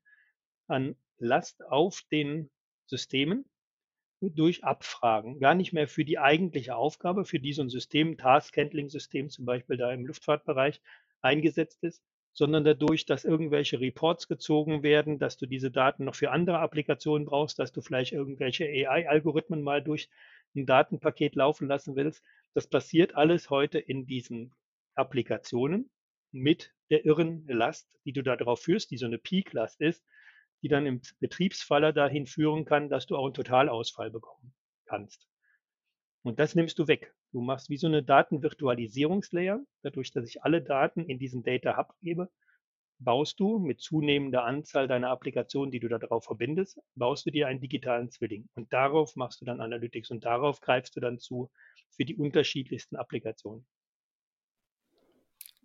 an 0.66 0.94
Last 1.16 1.64
auf 1.64 2.02
den 2.12 2.50
Systemen 2.86 3.46
durch 4.20 4.64
Abfragen. 4.64 5.38
Gar 5.38 5.54
nicht 5.54 5.72
mehr 5.72 5.88
für 5.88 6.04
die 6.04 6.18
eigentliche 6.18 6.76
Aufgabe, 6.76 7.24
für 7.24 7.38
die 7.38 7.52
so 7.52 7.62
ein 7.62 7.68
System, 7.68 8.16
Task-Handling-System 8.16 9.30
zum 9.30 9.44
Beispiel 9.44 9.76
da 9.76 9.92
im 9.92 10.06
Luftfahrtbereich 10.06 10.80
eingesetzt 11.20 11.82
ist, 11.82 12.02
sondern 12.32 12.64
dadurch, 12.64 13.06
dass 13.06 13.24
irgendwelche 13.24 13.80
Reports 13.80 14.28
gezogen 14.28 14.82
werden, 14.82 15.18
dass 15.18 15.36
du 15.36 15.46
diese 15.46 15.70
Daten 15.70 16.04
noch 16.04 16.14
für 16.14 16.30
andere 16.30 16.58
Applikationen 16.58 17.26
brauchst, 17.26 17.58
dass 17.58 17.72
du 17.72 17.80
vielleicht 17.80 18.12
irgendwelche 18.12 18.64
AI-Algorithmen 18.64 19.62
mal 19.62 19.82
durch 19.82 20.08
ein 20.54 20.66
Datenpaket 20.66 21.34
laufen 21.34 21.68
lassen 21.68 21.96
willst. 21.96 22.22
Das 22.54 22.66
passiert 22.66 23.14
alles 23.14 23.50
heute 23.50 23.78
in 23.78 24.06
diesen 24.06 24.54
Applikationen 24.94 25.90
mit 26.32 26.72
der 26.90 27.04
irren 27.04 27.46
Last, 27.48 27.98
die 28.04 28.12
du 28.12 28.22
da 28.22 28.36
drauf 28.36 28.60
führst, 28.60 28.90
die 28.90 28.98
so 28.98 29.06
eine 29.06 29.18
Peak-Last 29.18 29.80
ist, 29.80 30.04
die 30.62 30.68
dann 30.68 30.86
im 30.86 31.00
Betriebsfaller 31.20 31.92
dahin 31.92 32.26
führen 32.26 32.64
kann, 32.64 32.88
dass 32.88 33.06
du 33.06 33.16
auch 33.16 33.24
einen 33.24 33.34
Totalausfall 33.34 34.10
bekommen 34.10 34.54
kannst. 34.86 35.28
Und 36.22 36.38
das 36.38 36.54
nimmst 36.54 36.78
du 36.78 36.88
weg. 36.88 37.14
Du 37.32 37.40
machst 37.40 37.70
wie 37.70 37.76
so 37.76 37.86
eine 37.86 38.02
Datenvirtualisierungslayer. 38.02 39.60
Dadurch, 39.82 40.12
dass 40.12 40.28
ich 40.28 40.42
alle 40.42 40.62
Daten 40.62 41.04
in 41.04 41.18
diesen 41.18 41.42
Data 41.42 41.76
Hub 41.76 41.94
gebe, 42.00 42.28
baust 42.98 43.38
du 43.38 43.58
mit 43.58 43.80
zunehmender 43.80 44.44
Anzahl 44.44 44.88
deiner 44.88 45.10
Applikationen, 45.10 45.70
die 45.70 45.80
du 45.80 45.88
darauf 45.88 46.24
verbindest, 46.24 46.80
baust 46.96 47.26
du 47.26 47.30
dir 47.30 47.46
einen 47.46 47.60
digitalen 47.60 48.10
Zwilling. 48.10 48.48
Und 48.54 48.72
darauf 48.72 49.14
machst 49.14 49.40
du 49.40 49.44
dann 49.44 49.60
Analytics 49.60 50.10
und 50.10 50.24
darauf 50.24 50.60
greifst 50.60 50.96
du 50.96 51.00
dann 51.00 51.18
zu 51.18 51.50
für 51.90 52.04
die 52.04 52.16
unterschiedlichsten 52.16 52.96
Applikationen. 52.96 53.66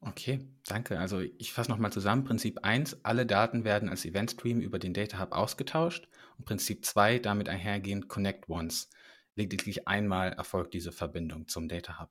Okay, 0.06 0.42
danke. 0.66 1.00
Also 1.00 1.20
ich 1.20 1.54
fasse 1.54 1.72
nochmal 1.72 1.92
zusammen. 1.92 2.24
Prinzip 2.24 2.60
1, 2.64 3.06
alle 3.06 3.26
Daten 3.26 3.64
werden 3.64 3.90
als 3.90 4.06
Event 4.06 4.32
Stream 4.32 4.60
über 4.60 4.80
den 4.80 4.94
Data 4.94 5.20
Hub 5.20 5.32
ausgetauscht. 5.32 6.08
Und 6.38 6.46
Prinzip 6.46 6.86
2, 6.86 7.20
damit 7.20 7.48
einhergehend 7.48 8.10
Connect 8.10 8.50
Once. 8.50 8.90
Lediglich 9.36 9.88
einmal 9.88 10.34
erfolgt 10.34 10.74
diese 10.74 10.92
Verbindung 10.92 11.48
zum 11.48 11.68
Data 11.68 12.00
Hub. 12.00 12.10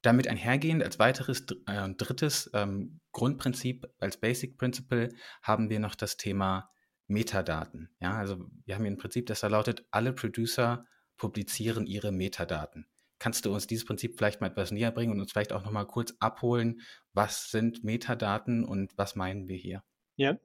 Damit 0.00 0.26
einhergehend 0.28 0.82
als 0.82 0.98
weiteres 0.98 1.46
äh, 1.66 1.88
drittes 1.90 2.50
ähm, 2.54 3.00
Grundprinzip, 3.12 3.86
als 3.98 4.16
Basic 4.18 4.58
Principle, 4.58 5.10
haben 5.42 5.70
wir 5.70 5.78
noch 5.80 5.94
das 5.94 6.16
Thema 6.16 6.70
Metadaten. 7.06 7.90
Ja, 8.00 8.16
also 8.16 8.48
wir 8.64 8.74
haben 8.74 8.82
hier 8.82 8.92
ein 8.92 8.98
Prinzip, 8.98 9.26
das 9.26 9.40
da 9.40 9.48
lautet, 9.48 9.86
alle 9.90 10.12
Producer 10.12 10.86
publizieren 11.16 11.86
ihre 11.86 12.10
Metadaten. 12.10 12.86
Kannst 13.22 13.46
du 13.46 13.54
uns 13.54 13.68
dieses 13.68 13.84
Prinzip 13.84 14.16
vielleicht 14.16 14.40
mal 14.40 14.48
etwas 14.48 14.72
näher 14.72 14.90
bringen 14.90 15.12
und 15.12 15.20
uns 15.20 15.30
vielleicht 15.30 15.52
auch 15.52 15.64
nochmal 15.64 15.86
kurz 15.86 16.12
abholen, 16.18 16.80
was 17.12 17.52
sind 17.52 17.84
Metadaten 17.84 18.64
und 18.64 18.98
was 18.98 19.14
meinen 19.14 19.46
wir 19.46 19.56
hier? 19.56 19.84
Ja, 20.16 20.40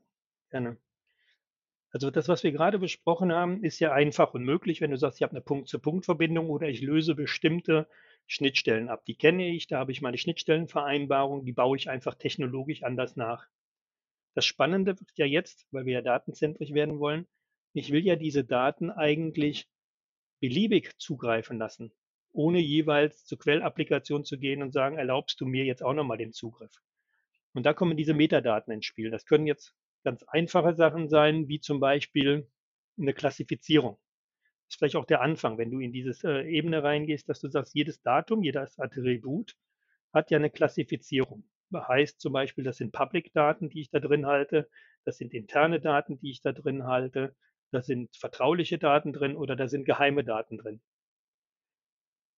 gerne. 0.52 0.78
Also 1.90 2.12
das, 2.12 2.28
was 2.28 2.44
wir 2.44 2.52
gerade 2.52 2.78
besprochen 2.78 3.34
haben, 3.34 3.64
ist 3.64 3.80
ja 3.80 3.94
einfach 3.94 4.36
und 4.36 4.44
möglich, 4.44 4.80
wenn 4.80 4.92
du 4.92 4.98
sagst, 4.98 5.18
ich 5.18 5.24
habe 5.24 5.32
eine 5.32 5.42
Punkt-zu-Punkt-Verbindung 5.42 6.52
oder 6.52 6.70
ich 6.70 6.82
löse 6.82 7.16
bestimmte 7.16 7.88
Schnittstellen 8.28 8.90
ab. 8.90 9.06
Die 9.06 9.16
kenne 9.16 9.50
ich, 9.50 9.66
da 9.66 9.80
habe 9.80 9.92
ich 9.92 10.04
meine 10.04 10.20
Schnittstellenvereinbarung, 10.20 11.46
die 11.46 11.54
baue 11.54 11.78
ich 11.78 11.90
einfach 11.90 12.14
technologisch 12.14 12.84
anders 12.84 13.16
nach. 13.16 13.48
Das 14.36 14.46
Spannende 14.46 15.00
wird 15.00 15.10
ja 15.16 15.26
jetzt, 15.26 15.66
weil 15.72 15.88
wir 15.88 15.94
ja 15.94 16.02
datenzentrisch 16.04 16.74
werden 16.74 17.00
wollen, 17.00 17.26
ich 17.74 17.92
will 17.92 18.06
ja 18.06 18.16
diese 18.16 18.44
Daten 18.44 18.92
eigentlich 18.92 19.68
beliebig 20.40 20.92
zugreifen 21.00 21.58
lassen, 21.58 21.92
ohne 22.38 22.60
jeweils 22.60 23.26
zur 23.26 23.40
Quellapplikation 23.40 24.24
zu 24.24 24.38
gehen 24.38 24.62
und 24.62 24.72
sagen, 24.72 24.98
erlaubst 24.98 25.42
du 25.42 25.46
mir 25.46 25.66
jetzt 25.66 25.84
auch 25.84 25.94
nochmal 25.94 26.18
den 26.18 26.34
Zugriff. 26.34 26.82
Und 27.54 27.66
da 27.66 27.74
kommen 27.74 27.98
diese 27.98 28.14
Metadaten 28.14 28.72
ins 28.72 28.86
Spiel. 28.86 29.10
Das 29.10 29.26
können 29.26 29.48
jetzt 29.48 29.74
ganz 30.04 30.24
einfache 30.24 30.76
Sachen 30.76 31.10
sein, 31.10 31.48
wie 31.48 31.60
zum 31.60 31.80
Beispiel 31.80 32.48
eine 33.00 33.14
Klassifizierung. 33.14 33.98
Das 34.66 34.76
ist 34.76 34.78
vielleicht 34.78 34.96
auch 34.98 35.06
der 35.06 35.22
Anfang, 35.22 35.58
wenn 35.58 35.72
du 35.72 35.80
in 35.80 35.92
diese 35.92 36.14
äh, 36.28 36.48
Ebene 36.48 36.84
reingehst, 36.84 37.28
dass 37.28 37.40
du 37.40 37.48
sagst, 37.48 37.74
jedes 37.74 38.02
Datum, 38.04 38.44
jedes 38.44 38.78
Attribut 38.78 39.58
hat 40.14 40.30
ja 40.30 40.38
eine 40.38 40.52
Klassifizierung. 40.52 41.44
Das 41.72 41.88
heißt 41.88 42.22
zum 42.22 42.34
Beispiel, 42.34 42.64
das 42.64 42.78
sind 42.78 42.92
Public-Daten, 42.92 43.70
die 43.70 43.82
ich 43.82 43.90
da 43.90 44.00
drin 44.00 44.28
halte, 44.28 44.70
das 45.06 45.18
sind 45.18 45.34
interne 45.34 45.80
Daten, 45.80 46.20
die 46.20 46.30
ich 46.30 46.42
da 46.42 46.52
drin 46.52 46.84
halte, 46.84 47.36
da 47.72 47.82
sind 47.82 48.16
vertrauliche 48.16 48.78
Daten 48.78 49.12
drin 49.12 49.36
oder 49.36 49.56
da 49.56 49.68
sind 49.68 49.86
geheime 49.86 50.24
Daten 50.24 50.58
drin. 50.58 50.82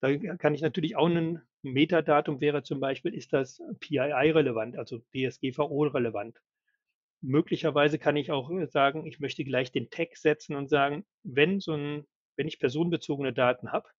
Da 0.02 0.16
kann 0.38 0.54
ich 0.56 0.62
natürlich 0.62 0.96
auch 0.96 1.08
ein 1.08 1.42
Metadatum 1.62 2.40
wäre 2.40 2.64
zum 2.64 2.80
Beispiel, 2.80 3.14
ist 3.14 3.34
das 3.34 3.62
PII 3.80 4.32
relevant, 4.32 4.78
also 4.78 5.00
DSGVO 5.14 5.84
relevant 5.88 6.40
möglicherweise 7.22 8.00
kann 8.00 8.16
ich 8.16 8.32
auch 8.32 8.50
äh, 8.52 8.68
sagen, 8.68 9.06
ich 9.06 9.20
möchte 9.20 9.44
gleich 9.44 9.72
den 9.72 9.90
Tag 9.90 10.18
setzen 10.18 10.56
und 10.56 10.70
sagen, 10.70 11.06
wenn 11.24 11.60
so 11.60 11.74
ein, 11.74 12.06
wenn 12.36 12.48
ich 12.48 12.60
personenbezogene 12.60 13.34
Daten 13.34 13.72
habe 13.72 13.90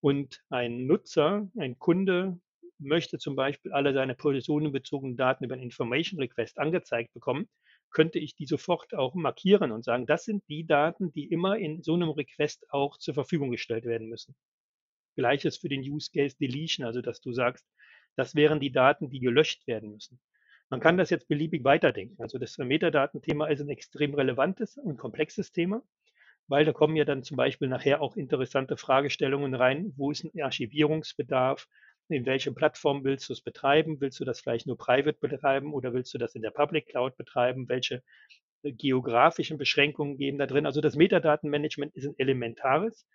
und 0.00 0.42
ein 0.50 0.86
Nutzer, 0.86 1.48
ein 1.58 1.78
Kunde 1.78 2.38
möchte 2.78 3.18
zum 3.18 3.36
Beispiel 3.36 3.72
alle 3.72 3.94
seine 3.94 4.14
personenbezogenen 4.14 5.16
Daten 5.16 5.44
über 5.44 5.54
einen 5.54 5.64
Information 5.64 6.20
Request 6.20 6.58
angezeigt 6.58 7.14
bekommen, 7.14 7.48
könnte 7.90 8.18
ich 8.18 8.34
die 8.34 8.46
sofort 8.46 8.94
auch 8.94 9.14
markieren 9.14 9.70
und 9.70 9.84
sagen, 9.84 10.06
das 10.06 10.24
sind 10.24 10.42
die 10.48 10.66
Daten, 10.66 11.12
die 11.12 11.30
immer 11.30 11.56
in 11.56 11.82
so 11.82 11.94
einem 11.94 12.10
Request 12.10 12.66
auch 12.70 12.98
zur 12.98 13.14
Verfügung 13.14 13.52
gestellt 13.52 13.84
werden 13.84 14.08
müssen. 14.08 14.34
Gleiches 15.14 15.56
für 15.56 15.68
den 15.68 15.80
Use 15.80 16.10
Case 16.12 16.36
Deletion, 16.38 16.86
also 16.86 17.00
dass 17.00 17.20
du 17.20 17.32
sagst, 17.32 17.66
das 18.16 18.34
wären 18.34 18.60
die 18.60 18.72
Daten, 18.72 19.10
die 19.10 19.20
gelöscht 19.20 19.66
werden 19.66 19.90
müssen. 19.90 20.20
Man 20.70 20.80
kann 20.80 20.96
das 20.96 21.10
jetzt 21.10 21.28
beliebig 21.28 21.64
weiterdenken. 21.64 22.20
Also 22.20 22.38
das 22.38 22.58
Metadatenthema 22.58 23.46
ist 23.46 23.60
ein 23.60 23.68
extrem 23.68 24.14
relevantes 24.14 24.76
und 24.76 24.96
komplexes 24.96 25.52
Thema, 25.52 25.82
weil 26.48 26.64
da 26.64 26.72
kommen 26.72 26.96
ja 26.96 27.04
dann 27.04 27.22
zum 27.22 27.36
Beispiel 27.36 27.68
nachher 27.68 28.00
auch 28.00 28.16
interessante 28.16 28.76
Fragestellungen 28.76 29.54
rein. 29.54 29.92
Wo 29.96 30.10
ist 30.10 30.24
ein 30.24 30.42
Archivierungsbedarf? 30.42 31.68
In 32.08 32.26
welcher 32.26 32.52
Plattform 32.52 33.02
willst 33.04 33.28
du 33.28 33.32
es 33.32 33.40
betreiben? 33.40 34.00
Willst 34.00 34.20
du 34.20 34.24
das 34.24 34.40
vielleicht 34.40 34.66
nur 34.66 34.76
private 34.76 35.18
betreiben 35.20 35.72
oder 35.72 35.94
willst 35.94 36.12
du 36.12 36.18
das 36.18 36.34
in 36.34 36.42
der 36.42 36.50
Public 36.50 36.88
Cloud 36.88 37.16
betreiben? 37.16 37.68
Welche 37.68 38.02
äh, 38.62 38.72
geografischen 38.72 39.56
Beschränkungen 39.58 40.18
geben 40.18 40.38
da 40.38 40.46
drin? 40.46 40.66
Also 40.66 40.80
das 40.80 40.96
Metadatenmanagement 40.96 41.94
ist 41.94 42.06
ein 42.06 42.14
elementares, 42.18 43.06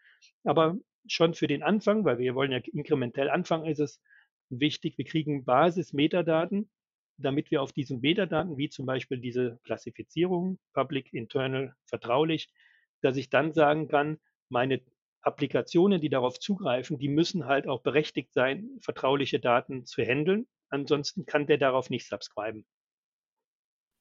aber 0.43 0.77
schon 1.07 1.33
für 1.33 1.47
den 1.47 1.63
Anfang, 1.63 2.05
weil 2.05 2.19
wir 2.19 2.35
wollen 2.35 2.51
ja 2.51 2.59
inkrementell 2.59 3.29
anfangen, 3.29 3.65
ist 3.65 3.79
es 3.79 4.01
wichtig, 4.49 4.97
wir 4.97 5.05
kriegen 5.05 5.45
Basis-Metadaten, 5.45 6.69
damit 7.17 7.51
wir 7.51 7.61
auf 7.61 7.73
diesen 7.73 8.01
Metadaten, 8.01 8.57
wie 8.57 8.69
zum 8.69 8.85
Beispiel 8.85 9.19
diese 9.19 9.59
Klassifizierung, 9.63 10.59
Public, 10.73 11.13
Internal, 11.13 11.75
vertraulich, 11.85 12.49
dass 13.01 13.17
ich 13.17 13.29
dann 13.29 13.53
sagen 13.53 13.88
kann, 13.88 14.19
meine 14.49 14.81
Applikationen, 15.21 16.01
die 16.01 16.09
darauf 16.09 16.39
zugreifen, 16.39 16.97
die 16.97 17.09
müssen 17.09 17.45
halt 17.45 17.67
auch 17.67 17.81
berechtigt 17.81 18.33
sein, 18.33 18.69
vertrauliche 18.81 19.39
Daten 19.39 19.85
zu 19.85 20.01
handeln. 20.01 20.47
Ansonsten 20.69 21.25
kann 21.25 21.47
der 21.47 21.57
darauf 21.57 21.89
nicht 21.89 22.07
subscriben. 22.07 22.65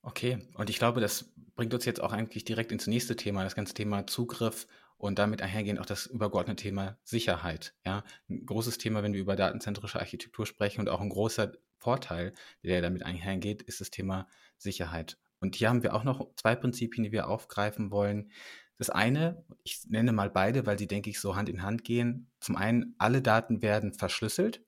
Okay, 0.02 0.38
und 0.54 0.70
ich 0.70 0.78
glaube, 0.78 1.00
das 1.00 1.34
bringt 1.56 1.74
uns 1.74 1.84
jetzt 1.84 2.00
auch 2.00 2.12
eigentlich 2.12 2.44
direkt 2.44 2.70
ins 2.70 2.86
nächste 2.86 3.16
Thema, 3.16 3.42
das 3.42 3.56
ganze 3.56 3.74
Thema 3.74 4.06
Zugriff 4.06 4.68
und 4.98 5.18
damit 5.18 5.40
einhergehend 5.40 5.80
auch 5.80 5.86
das 5.86 6.06
übergeordnete 6.06 6.62
Thema 6.62 6.98
Sicherheit. 7.04 7.74
Ja, 7.86 8.04
ein 8.28 8.44
großes 8.44 8.78
Thema, 8.78 9.02
wenn 9.02 9.14
wir 9.14 9.20
über 9.20 9.36
datenzentrische 9.36 10.00
Architektur 10.00 10.44
sprechen 10.44 10.80
und 10.80 10.88
auch 10.88 11.00
ein 11.00 11.08
großer 11.08 11.52
Vorteil, 11.78 12.34
der 12.62 12.82
damit 12.82 13.04
einhergeht, 13.04 13.62
ist 13.62 13.80
das 13.80 13.90
Thema 13.90 14.28
Sicherheit. 14.58 15.16
Und 15.40 15.54
hier 15.54 15.68
haben 15.68 15.84
wir 15.84 15.94
auch 15.94 16.04
noch 16.04 16.34
zwei 16.34 16.56
Prinzipien, 16.56 17.04
die 17.04 17.12
wir 17.12 17.28
aufgreifen 17.28 17.92
wollen. 17.92 18.32
Das 18.76 18.90
eine, 18.90 19.44
ich 19.62 19.86
nenne 19.88 20.12
mal 20.12 20.30
beide, 20.30 20.66
weil 20.66 20.78
sie, 20.78 20.88
denke 20.88 21.10
ich, 21.10 21.20
so 21.20 21.36
Hand 21.36 21.48
in 21.48 21.62
Hand 21.62 21.84
gehen. 21.84 22.30
Zum 22.40 22.56
einen, 22.56 22.94
alle 22.98 23.22
Daten 23.22 23.62
werden 23.62 23.92
verschlüsselt 23.92 24.64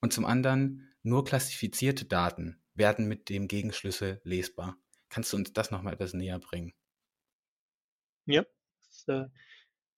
und 0.00 0.12
zum 0.12 0.26
anderen, 0.26 0.88
nur 1.02 1.24
klassifizierte 1.24 2.04
Daten 2.04 2.60
werden 2.74 3.08
mit 3.08 3.30
dem 3.30 3.48
Gegenschlüssel 3.48 4.20
lesbar. 4.24 4.76
Kannst 5.08 5.32
du 5.32 5.38
uns 5.38 5.52
das 5.54 5.70
nochmal 5.70 5.94
etwas 5.94 6.12
näher 6.12 6.38
bringen? 6.38 6.74
Ja, 8.26 8.44
das 8.86 9.08
äh, 9.08 9.28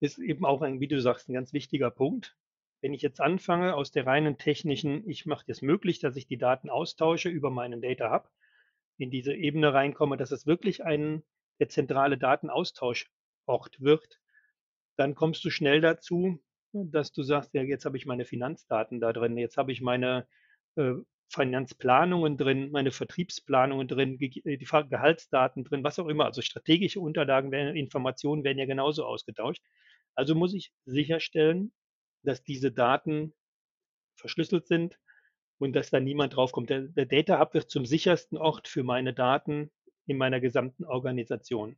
ist 0.02 0.18
eben 0.18 0.44
auch 0.44 0.62
ein, 0.62 0.80
wie 0.80 0.88
du 0.88 1.00
sagst, 1.00 1.28
ein 1.28 1.34
ganz 1.34 1.52
wichtiger 1.52 1.90
Punkt. 1.90 2.36
Wenn 2.80 2.94
ich 2.94 3.02
jetzt 3.02 3.20
anfange 3.20 3.74
aus 3.76 3.92
der 3.92 4.06
reinen 4.06 4.38
technischen, 4.38 5.08
ich 5.08 5.26
mache 5.26 5.44
es 5.46 5.62
möglich, 5.62 6.00
dass 6.00 6.16
ich 6.16 6.26
die 6.26 6.38
Daten 6.38 6.68
austausche 6.68 7.28
über 7.28 7.50
meinen 7.50 7.80
Data 7.80 8.12
Hub, 8.12 8.30
in 8.98 9.10
diese 9.10 9.34
Ebene 9.34 9.72
reinkomme, 9.72 10.16
dass 10.16 10.32
es 10.32 10.46
wirklich 10.46 10.84
ein 10.84 11.22
der 11.60 11.68
zentrale 11.68 12.18
Datenaustauschort 12.18 13.80
wird, 13.80 14.20
dann 14.96 15.14
kommst 15.14 15.44
du 15.44 15.50
schnell 15.50 15.80
dazu, 15.80 16.42
dass 16.72 17.12
du 17.12 17.22
sagst, 17.22 17.54
ja, 17.54 17.62
jetzt 17.62 17.84
habe 17.84 17.96
ich 17.96 18.06
meine 18.06 18.24
Finanzdaten 18.24 19.00
da 19.00 19.12
drin, 19.12 19.36
jetzt 19.38 19.56
habe 19.56 19.72
ich 19.72 19.80
meine 19.80 20.26
äh, 20.76 20.94
Finanzplanungen 21.28 22.36
drin, 22.36 22.70
meine 22.72 22.90
Vertriebsplanungen 22.90 23.88
drin, 23.88 24.18
die 24.18 24.42
Gehaltsdaten 24.90 25.64
drin, 25.64 25.84
was 25.84 25.98
auch 25.98 26.08
immer. 26.08 26.26
Also 26.26 26.42
strategische 26.42 27.00
Unterlagen, 27.00 27.52
Informationen 27.52 28.44
werden 28.44 28.58
ja 28.58 28.66
genauso 28.66 29.06
ausgetauscht. 29.06 29.62
Also 30.14 30.34
muss 30.34 30.54
ich 30.54 30.72
sicherstellen, 30.84 31.72
dass 32.22 32.42
diese 32.42 32.72
Daten 32.72 33.34
verschlüsselt 34.16 34.66
sind 34.66 34.98
und 35.58 35.72
dass 35.74 35.90
da 35.90 36.00
niemand 36.00 36.36
draufkommt. 36.36 36.70
Der, 36.70 36.82
der 36.82 37.06
Data 37.06 37.38
Hub 37.38 37.54
wird 37.54 37.70
zum 37.70 37.86
sichersten 37.86 38.36
Ort 38.36 38.68
für 38.68 38.82
meine 38.82 39.14
Daten 39.14 39.70
in 40.06 40.18
meiner 40.18 40.40
gesamten 40.40 40.84
Organisation. 40.84 41.76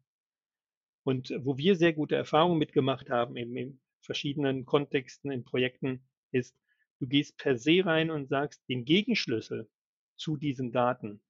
Und 1.04 1.34
wo 1.38 1.58
wir 1.58 1.76
sehr 1.76 1.92
gute 1.92 2.16
Erfahrungen 2.16 2.58
mitgemacht 2.58 3.10
haben, 3.10 3.36
eben 3.36 3.56
in 3.56 3.80
verschiedenen 4.00 4.64
Kontexten, 4.64 5.30
in 5.30 5.44
Projekten, 5.44 6.06
ist, 6.30 6.56
du 6.98 7.06
gehst 7.06 7.36
per 7.36 7.56
se 7.58 7.84
rein 7.84 8.10
und 8.10 8.28
sagst, 8.28 8.66
den 8.68 8.84
Gegenschlüssel, 8.84 9.68
zu 10.16 10.36
diesen 10.36 10.72
Daten, 10.72 11.20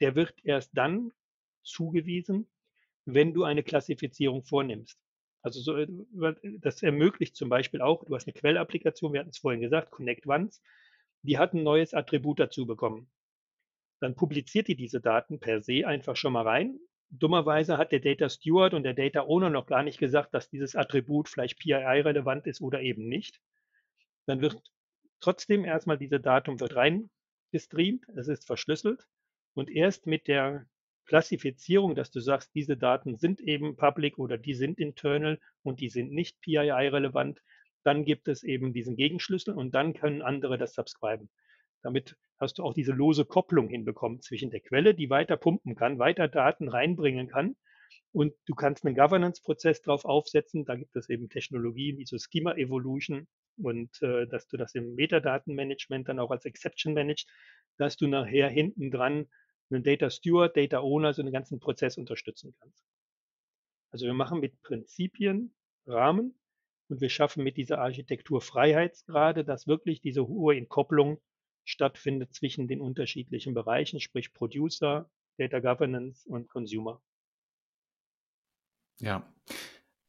der 0.00 0.14
wird 0.14 0.34
erst 0.44 0.70
dann 0.76 1.12
zugewiesen, 1.62 2.48
wenn 3.04 3.34
du 3.34 3.44
eine 3.44 3.62
Klassifizierung 3.62 4.44
vornimmst. 4.44 4.98
Also 5.42 5.60
so, 5.60 5.76
äh, 5.76 5.86
das 6.60 6.82
ermöglicht 6.82 7.36
zum 7.36 7.48
Beispiel 7.48 7.80
auch, 7.80 8.04
du 8.04 8.14
hast 8.14 8.26
eine 8.26 8.34
Quellapplikation, 8.34 9.12
wir 9.12 9.20
hatten 9.20 9.30
es 9.30 9.38
vorhin 9.38 9.60
gesagt, 9.60 9.90
Connect 9.90 10.26
Once, 10.26 10.62
die 11.22 11.38
hat 11.38 11.54
ein 11.54 11.62
neues 11.62 11.94
Attribut 11.94 12.40
dazu 12.40 12.66
bekommen. 12.66 13.10
Dann 14.00 14.14
publiziert 14.14 14.68
die 14.68 14.76
diese 14.76 15.00
Daten 15.00 15.40
per 15.40 15.60
se 15.60 15.86
einfach 15.86 16.16
schon 16.16 16.32
mal 16.32 16.46
rein. 16.46 16.78
Dummerweise 17.10 17.78
hat 17.78 17.90
der 17.90 18.00
Data 18.00 18.28
Steward 18.28 18.74
und 18.74 18.82
der 18.82 18.94
Data 18.94 19.22
Owner 19.22 19.50
noch 19.50 19.66
gar 19.66 19.82
nicht 19.82 19.98
gesagt, 19.98 20.34
dass 20.34 20.50
dieses 20.50 20.76
Attribut 20.76 21.28
vielleicht 21.28 21.58
PII-relevant 21.58 22.46
ist 22.46 22.60
oder 22.60 22.80
eben 22.82 23.08
nicht. 23.08 23.40
Dann 24.26 24.40
wird 24.40 24.60
trotzdem 25.20 25.64
erstmal 25.64 25.98
diese 25.98 26.20
Datum 26.20 26.60
wird 26.60 26.76
rein 26.76 27.10
gestreamt, 27.50 28.04
es 28.14 28.28
ist 28.28 28.46
verschlüsselt 28.46 29.08
und 29.54 29.70
erst 29.70 30.06
mit 30.06 30.28
der 30.28 30.66
Klassifizierung, 31.08 31.94
dass 31.94 32.10
du 32.10 32.20
sagst, 32.20 32.54
diese 32.54 32.76
Daten 32.76 33.16
sind 33.16 33.40
eben 33.40 33.76
public 33.76 34.18
oder 34.18 34.38
die 34.38 34.54
sind 34.54 34.78
internal 34.78 35.40
und 35.62 35.80
die 35.80 35.88
sind 35.88 36.12
nicht 36.12 36.40
PII-relevant, 36.42 37.40
dann 37.82 38.04
gibt 38.04 38.28
es 38.28 38.42
eben 38.42 38.72
diesen 38.72 38.94
Gegenschlüssel 38.94 39.54
und 39.54 39.74
dann 39.74 39.94
können 39.94 40.22
andere 40.22 40.58
das 40.58 40.74
subscriben. 40.74 41.30
Damit 41.82 42.16
hast 42.38 42.58
du 42.58 42.62
auch 42.62 42.74
diese 42.74 42.92
lose 42.92 43.24
Kopplung 43.24 43.68
hinbekommen 43.68 44.20
zwischen 44.20 44.50
der 44.50 44.60
Quelle, 44.60 44.94
die 44.94 45.10
weiter 45.10 45.36
pumpen 45.36 45.74
kann, 45.74 45.98
weiter 45.98 46.28
Daten 46.28 46.68
reinbringen 46.68 47.28
kann 47.28 47.56
und 48.12 48.34
du 48.46 48.54
kannst 48.54 48.84
einen 48.84 48.94
Governance-Prozess 48.94 49.80
drauf 49.82 50.04
aufsetzen. 50.04 50.64
Da 50.64 50.76
gibt 50.76 50.94
es 50.96 51.08
eben 51.08 51.28
Technologien 51.28 51.98
wie 51.98 52.04
so 52.04 52.16
Schema 52.18 52.54
Evolution 52.54 53.26
und 53.56 53.90
äh, 54.02 54.26
dass 54.26 54.46
du 54.46 54.56
das 54.56 54.74
im 54.74 54.94
Metadatenmanagement 54.94 56.08
dann 56.08 56.18
auch 56.18 56.30
als 56.30 56.44
Exception 56.44 56.94
managst, 56.94 57.28
dass 57.78 57.96
du 57.96 58.06
nachher 58.06 58.48
hinten 58.48 58.90
dran 58.90 59.26
einen 59.70 59.82
Data 59.82 60.10
Steward, 60.10 60.56
Data 60.56 60.80
Owner, 60.80 61.12
so 61.12 61.22
einen 61.22 61.32
ganzen 61.32 61.60
Prozess 61.60 61.98
unterstützen 61.98 62.54
kannst. 62.60 62.84
Also 63.90 64.06
wir 64.06 64.14
machen 64.14 64.40
mit 64.40 64.60
Prinzipien 64.62 65.54
Rahmen 65.86 66.38
und 66.88 67.00
wir 67.00 67.08
schaffen 67.08 67.44
mit 67.44 67.56
dieser 67.56 67.78
Architektur 67.78 68.40
Freiheitsgrade, 68.40 69.44
dass 69.44 69.66
wirklich 69.66 70.00
diese 70.00 70.26
hohe 70.26 70.56
Entkopplung 70.56 71.20
stattfindet 71.64 72.34
zwischen 72.34 72.66
den 72.68 72.80
unterschiedlichen 72.80 73.54
Bereichen, 73.54 74.00
sprich 74.00 74.32
Producer, 74.32 75.10
Data 75.36 75.60
Governance 75.60 76.26
und 76.28 76.48
Consumer. 76.48 77.02
Ja, 79.00 79.32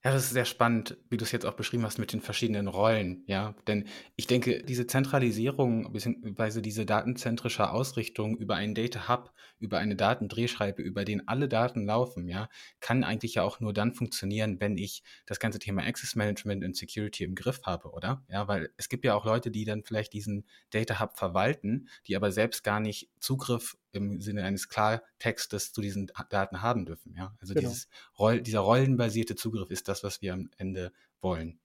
ja, 0.01 0.13
das 0.13 0.25
ist 0.25 0.29
sehr 0.32 0.46
spannend, 0.46 0.98
wie 1.10 1.18
du 1.18 1.25
es 1.25 1.34
jetzt 1.34 1.46
auch 1.46 1.56
beschrieben 1.56 1.84
hast 1.84 1.98
mit 1.98 2.13
den 2.13 2.22
verschiedenen 2.22 2.70
Rollen, 2.70 3.24
ja. 3.27 3.53
Denn 3.68 3.86
ich 4.15 4.27
denke, 4.27 4.63
diese 4.63 4.88
Zentralisierung 4.88 5.91
bzw. 5.91 6.62
diese 6.62 6.86
datenzentrische 6.86 7.70
Ausrichtung 7.70 8.38
über 8.38 8.56
einen 8.56 8.75
Data 8.75 9.10
Hub, 9.10 9.34
über 9.60 9.77
eine 9.79 9.98
Datendrehschreibe, 9.98 10.82
über 10.82 11.03
den 11.03 11.27
alle 11.27 11.50
Daten 11.50 11.86
laufen, 11.86 12.29
ja, 12.29 12.48
kann 12.79 13.03
eigentlich 13.03 13.36
ja 13.36 13.44
auch 13.44 13.60
nur 13.60 13.74
dann 13.74 13.94
funktionieren, 13.94 14.62
wenn 14.62 14.77
ich 14.77 15.03
das 15.25 15.39
ganze 15.39 15.60
Thema 15.60 15.84
Access 15.84 16.15
Management 16.15 16.63
und 16.63 16.77
Security 16.77 17.25
im 17.25 17.36
Griff 17.36 17.60
habe, 17.65 17.89
oder? 17.91 18.24
Ja, 18.29 18.48
weil 18.48 18.70
es 18.77 18.88
gibt 18.88 19.03
ja 19.03 19.15
auch 19.15 19.25
Leute, 19.25 19.51
die 19.51 19.65
dann 19.65 19.84
vielleicht 19.84 20.13
diesen 20.13 20.46
Data 20.70 21.01
Hub 21.01 21.18
verwalten, 21.18 21.89
die 22.08 22.15
aber 22.15 22.32
selbst 22.32 22.63
gar 22.63 22.79
nicht 22.79 23.10
Zugriff 23.20 23.77
im 23.91 24.22
Sinne 24.22 24.43
eines 24.43 24.69
Klartextes 24.69 25.74
zu 25.74 25.81
diesen 25.81 26.12
Daten 26.29 26.62
haben 26.62 26.86
dürfen. 26.86 27.13
Ja? 27.15 27.36
Also 27.39 27.53
genau. 27.53 27.67
dieses 27.67 27.89
Roll, 28.17 28.41
dieser 28.41 28.60
rollenbasierte 28.60 29.36
Zugriff 29.36 29.72
ist 29.72 29.88
das, 29.88 30.03
was 30.03 30.22
wir 30.22 30.34
am 30.34 30.50
Ende 30.58 30.91
wollen. 31.22 31.60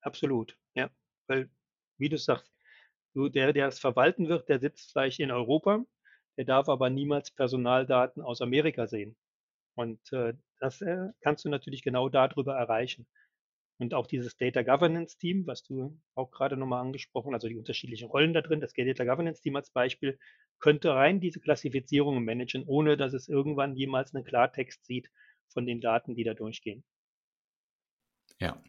Absolut, 0.00 0.56
ja. 0.74 0.90
Weil, 1.26 1.50
wie 1.98 2.08
du 2.08 2.18
sagst, 2.18 2.52
du, 3.14 3.28
der, 3.28 3.52
der 3.52 3.68
es 3.68 3.78
verwalten 3.78 4.28
wird, 4.28 4.48
der 4.48 4.60
sitzt 4.60 4.92
vielleicht 4.92 5.18
in 5.20 5.30
Europa, 5.30 5.84
der 6.36 6.44
darf 6.44 6.68
aber 6.68 6.90
niemals 6.90 7.30
Personaldaten 7.30 8.22
aus 8.22 8.40
Amerika 8.40 8.86
sehen. 8.86 9.16
Und 9.74 10.12
äh, 10.12 10.34
das 10.60 10.80
äh, 10.80 11.08
kannst 11.20 11.44
du 11.44 11.48
natürlich 11.48 11.82
genau 11.82 12.08
darüber 12.08 12.54
erreichen. 12.54 13.06
Und 13.78 13.92
auch 13.92 14.06
dieses 14.06 14.36
Data 14.36 14.62
Governance 14.62 15.18
Team, 15.18 15.46
was 15.46 15.62
du 15.62 16.00
auch 16.14 16.30
gerade 16.30 16.56
nochmal 16.56 16.80
angesprochen, 16.80 17.34
also 17.34 17.48
die 17.48 17.56
unterschiedlichen 17.56 18.08
Rollen 18.08 18.32
da 18.32 18.40
drin, 18.40 18.60
das 18.60 18.72
Data 18.72 19.04
Governance 19.04 19.42
Team 19.42 19.56
als 19.56 19.70
Beispiel, 19.70 20.18
könnte 20.58 20.94
rein 20.94 21.20
diese 21.20 21.40
Klassifizierungen 21.40 22.24
managen, 22.24 22.64
ohne 22.66 22.96
dass 22.96 23.12
es 23.12 23.28
irgendwann 23.28 23.76
jemals 23.76 24.14
einen 24.14 24.24
Klartext 24.24 24.84
sieht 24.86 25.10
von 25.48 25.66
den 25.66 25.80
Daten, 25.80 26.14
die 26.14 26.24
da 26.24 26.32
durchgehen. 26.32 26.84
Ja. 28.40 28.62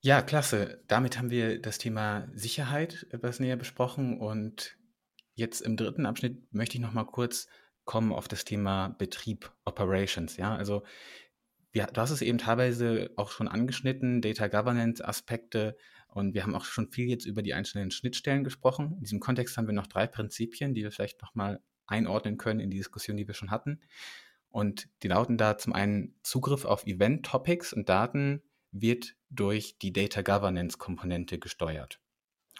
Ja, 0.00 0.20
klasse. 0.20 0.82
Damit 0.88 1.16
haben 1.16 1.30
wir 1.30 1.60
das 1.60 1.78
Thema 1.78 2.28
Sicherheit 2.34 3.06
etwas 3.10 3.38
näher 3.38 3.56
besprochen 3.56 4.18
und 4.18 4.76
jetzt 5.34 5.60
im 5.60 5.76
dritten 5.76 6.06
Abschnitt 6.06 6.52
möchte 6.52 6.76
ich 6.76 6.82
noch 6.82 6.92
mal 6.92 7.04
kurz 7.04 7.48
kommen 7.84 8.12
auf 8.12 8.28
das 8.28 8.44
Thema 8.44 8.88
Betrieb, 8.98 9.52
Operations. 9.64 10.36
Ja, 10.36 10.54
also 10.54 10.82
ja, 11.74 11.86
du 11.86 12.00
hast 12.00 12.10
es 12.10 12.22
eben 12.22 12.38
teilweise 12.38 13.10
auch 13.16 13.30
schon 13.30 13.48
angeschnitten, 13.48 14.20
Data 14.20 14.48
Governance 14.48 15.06
Aspekte 15.06 15.76
und 16.08 16.34
wir 16.34 16.42
haben 16.42 16.54
auch 16.54 16.66
schon 16.66 16.90
viel 16.90 17.08
jetzt 17.08 17.24
über 17.24 17.42
die 17.42 17.54
einzelnen 17.54 17.90
Schnittstellen 17.90 18.44
gesprochen. 18.44 18.94
In 18.98 19.04
diesem 19.04 19.20
Kontext 19.20 19.56
haben 19.56 19.66
wir 19.66 19.74
noch 19.74 19.86
drei 19.86 20.06
Prinzipien, 20.06 20.74
die 20.74 20.82
wir 20.82 20.92
vielleicht 20.92 21.22
nochmal 21.22 21.62
einordnen 21.86 22.36
können 22.36 22.60
in 22.60 22.70
die 22.70 22.76
Diskussion, 22.76 23.16
die 23.16 23.26
wir 23.26 23.34
schon 23.34 23.50
hatten. 23.50 23.80
Und 24.50 24.90
die 25.02 25.08
lauten 25.08 25.38
da 25.38 25.56
zum 25.56 25.72
einen 25.72 26.14
Zugriff 26.22 26.66
auf 26.66 26.86
Event-Topics 26.86 27.72
und 27.72 27.88
Daten 27.88 28.42
wird 28.70 29.14
durch 29.30 29.78
die 29.78 29.94
Data 29.94 30.20
Governance-Komponente 30.20 31.38
gesteuert. 31.38 32.00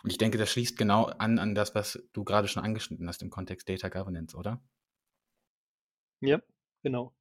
Und 0.03 0.11
ich 0.11 0.17
denke, 0.17 0.39
das 0.39 0.51
schließt 0.51 0.79
genau 0.79 1.05
an 1.05 1.39
an 1.39 1.55
das, 1.55 1.75
was 1.75 2.03
du 2.15 2.25
gerade 2.25 2.49
schon 2.49 2.63
angeschnitten 2.63 3.07
hast 3.07 3.23
im 3.23 3.29
Kontext 3.29 3.69
Data 3.69 3.91
Governance, 3.91 4.35
oder? 4.35 4.63
Ja, 6.21 6.41
genau 6.83 7.15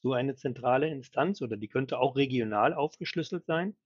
du 0.00 0.12
eine 0.12 0.34
zentrale 0.34 0.88
Instanz 0.88 1.42
oder 1.42 1.56
die 1.56 1.68
könnte 1.68 1.98
auch 1.98 2.16
regional 2.16 2.74
aufgeschlüsselt 2.74 3.44
sein 3.46 3.76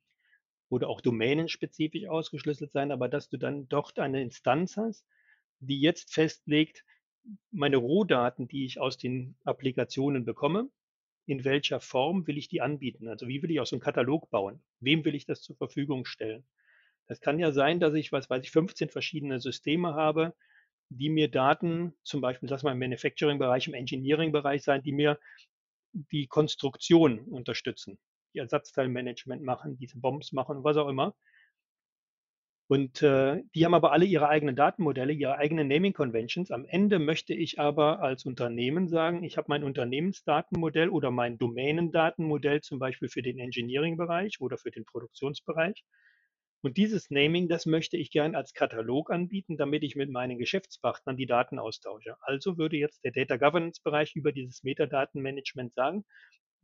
oder 0.68 0.88
auch 0.88 1.00
domänenspezifisch 1.00 2.06
ausgeschlüsselt 2.06 2.72
sein, 2.72 2.92
aber 2.92 3.08
dass 3.08 3.28
du 3.28 3.36
dann 3.36 3.68
dort 3.68 3.98
eine 3.98 4.22
Instanz 4.22 4.76
hast, 4.76 5.06
die 5.60 5.80
jetzt 5.80 6.12
festlegt, 6.12 6.84
meine 7.50 7.76
Rohdaten, 7.76 8.48
die 8.48 8.64
ich 8.64 8.80
aus 8.80 8.98
den 8.98 9.36
Applikationen 9.44 10.24
bekomme, 10.24 10.70
in 11.26 11.44
welcher 11.44 11.80
Form 11.80 12.26
will 12.26 12.38
ich 12.38 12.48
die 12.48 12.60
anbieten? 12.60 13.08
Also 13.08 13.26
wie 13.26 13.42
will 13.42 13.50
ich 13.50 13.60
auch 13.60 13.66
so 13.66 13.76
einen 13.76 13.82
Katalog 13.82 14.30
bauen? 14.30 14.62
Wem 14.80 15.04
will 15.04 15.14
ich 15.14 15.26
das 15.26 15.42
zur 15.42 15.56
Verfügung 15.56 16.04
stellen? 16.04 16.44
Das 17.08 17.20
kann 17.20 17.38
ja 17.38 17.52
sein, 17.52 17.80
dass 17.80 17.94
ich, 17.94 18.12
was 18.12 18.30
weiß 18.30 18.42
ich, 18.44 18.50
15 18.50 18.88
verschiedene 18.90 19.40
Systeme 19.40 19.94
habe, 19.94 20.34
die 20.88 21.08
mir 21.08 21.28
Daten, 21.28 21.94
zum 22.02 22.20
Beispiel, 22.20 22.48
lass 22.48 22.62
mal 22.62 22.72
im 22.72 22.78
Manufacturing-Bereich, 22.78 23.66
im 23.66 23.74
Engineering-Bereich 23.74 24.62
sein, 24.62 24.82
die 24.82 24.92
mir 24.92 25.18
die 26.12 26.26
Konstruktion 26.26 27.20
unterstützen, 27.20 27.98
die 28.34 28.38
Ersatzteilmanagement 28.38 29.42
machen, 29.42 29.76
diese 29.78 29.98
Bombs 29.98 30.32
machen, 30.32 30.64
was 30.64 30.76
auch 30.76 30.88
immer. 30.88 31.14
Und 32.68 33.00
äh, 33.02 33.42
die 33.54 33.64
haben 33.64 33.74
aber 33.74 33.92
alle 33.92 34.06
ihre 34.06 34.28
eigenen 34.28 34.56
Datenmodelle, 34.56 35.12
ihre 35.12 35.38
eigenen 35.38 35.68
Naming 35.68 35.92
Conventions. 35.92 36.50
Am 36.50 36.64
Ende 36.64 36.98
möchte 36.98 37.32
ich 37.32 37.60
aber 37.60 38.00
als 38.00 38.24
Unternehmen 38.24 38.88
sagen, 38.88 39.22
ich 39.22 39.36
habe 39.36 39.46
mein 39.48 39.62
Unternehmensdatenmodell 39.62 40.88
oder 40.88 41.12
mein 41.12 41.38
Domänendatenmodell 41.38 42.62
zum 42.62 42.80
Beispiel 42.80 43.08
für 43.08 43.22
den 43.22 43.38
Engineering-Bereich 43.38 44.40
oder 44.40 44.58
für 44.58 44.72
den 44.72 44.84
Produktionsbereich. 44.84 45.84
Und 46.66 46.78
dieses 46.78 47.12
Naming, 47.12 47.46
das 47.46 47.64
möchte 47.64 47.96
ich 47.96 48.10
gern 48.10 48.34
als 48.34 48.52
Katalog 48.52 49.12
anbieten, 49.12 49.56
damit 49.56 49.84
ich 49.84 49.94
mit 49.94 50.10
meinen 50.10 50.36
Geschäftspartnern 50.36 51.16
die 51.16 51.24
Daten 51.24 51.60
austausche. 51.60 52.16
Also 52.22 52.58
würde 52.58 52.76
jetzt 52.76 53.04
der 53.04 53.12
Data 53.12 53.36
Governance 53.36 53.80
Bereich 53.80 54.16
über 54.16 54.32
dieses 54.32 54.64
Metadatenmanagement 54.64 55.74
sagen, 55.74 56.04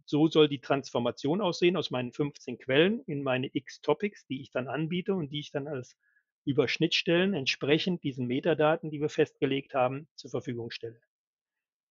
so 0.04 0.26
soll 0.26 0.48
die 0.48 0.60
Transformation 0.60 1.40
aussehen 1.40 1.76
aus 1.76 1.92
meinen 1.92 2.12
15 2.12 2.58
Quellen 2.58 3.04
in 3.06 3.22
meine 3.22 3.48
X 3.52 3.80
Topics, 3.80 4.26
die 4.26 4.40
ich 4.40 4.50
dann 4.50 4.66
anbiete 4.66 5.14
und 5.14 5.30
die 5.30 5.38
ich 5.38 5.52
dann 5.52 5.68
als 5.68 5.96
über 6.44 6.66
Schnittstellen 6.66 7.32
entsprechend 7.32 8.02
diesen 8.02 8.26
Metadaten, 8.26 8.90
die 8.90 9.00
wir 9.00 9.08
festgelegt 9.08 9.72
haben, 9.72 10.08
zur 10.16 10.32
Verfügung 10.32 10.72
stelle. 10.72 11.00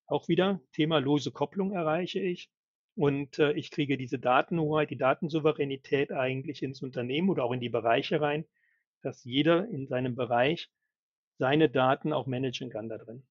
Auch 0.05 0.27
wieder 0.27 0.59
Thema 0.73 0.99
lose 0.99 1.31
Kopplung 1.31 1.71
erreiche 1.71 2.19
ich. 2.19 2.49
Und 2.95 3.39
äh, 3.39 3.53
ich 3.53 3.71
kriege 3.71 3.97
diese 3.97 4.19
Datenhoheit, 4.19 4.89
die 4.89 4.97
Datensouveränität 4.97 6.11
eigentlich 6.11 6.61
ins 6.61 6.81
Unternehmen 6.81 7.29
oder 7.29 7.43
auch 7.43 7.53
in 7.53 7.61
die 7.61 7.69
Bereiche 7.69 8.19
rein, 8.21 8.45
dass 9.01 9.23
jeder 9.23 9.67
in 9.69 9.87
seinem 9.87 10.15
Bereich 10.15 10.69
seine 11.37 11.69
Daten 11.69 12.13
auch 12.13 12.27
managen 12.27 12.69
kann 12.69 12.89
da 12.89 12.97
drin. 12.97 13.23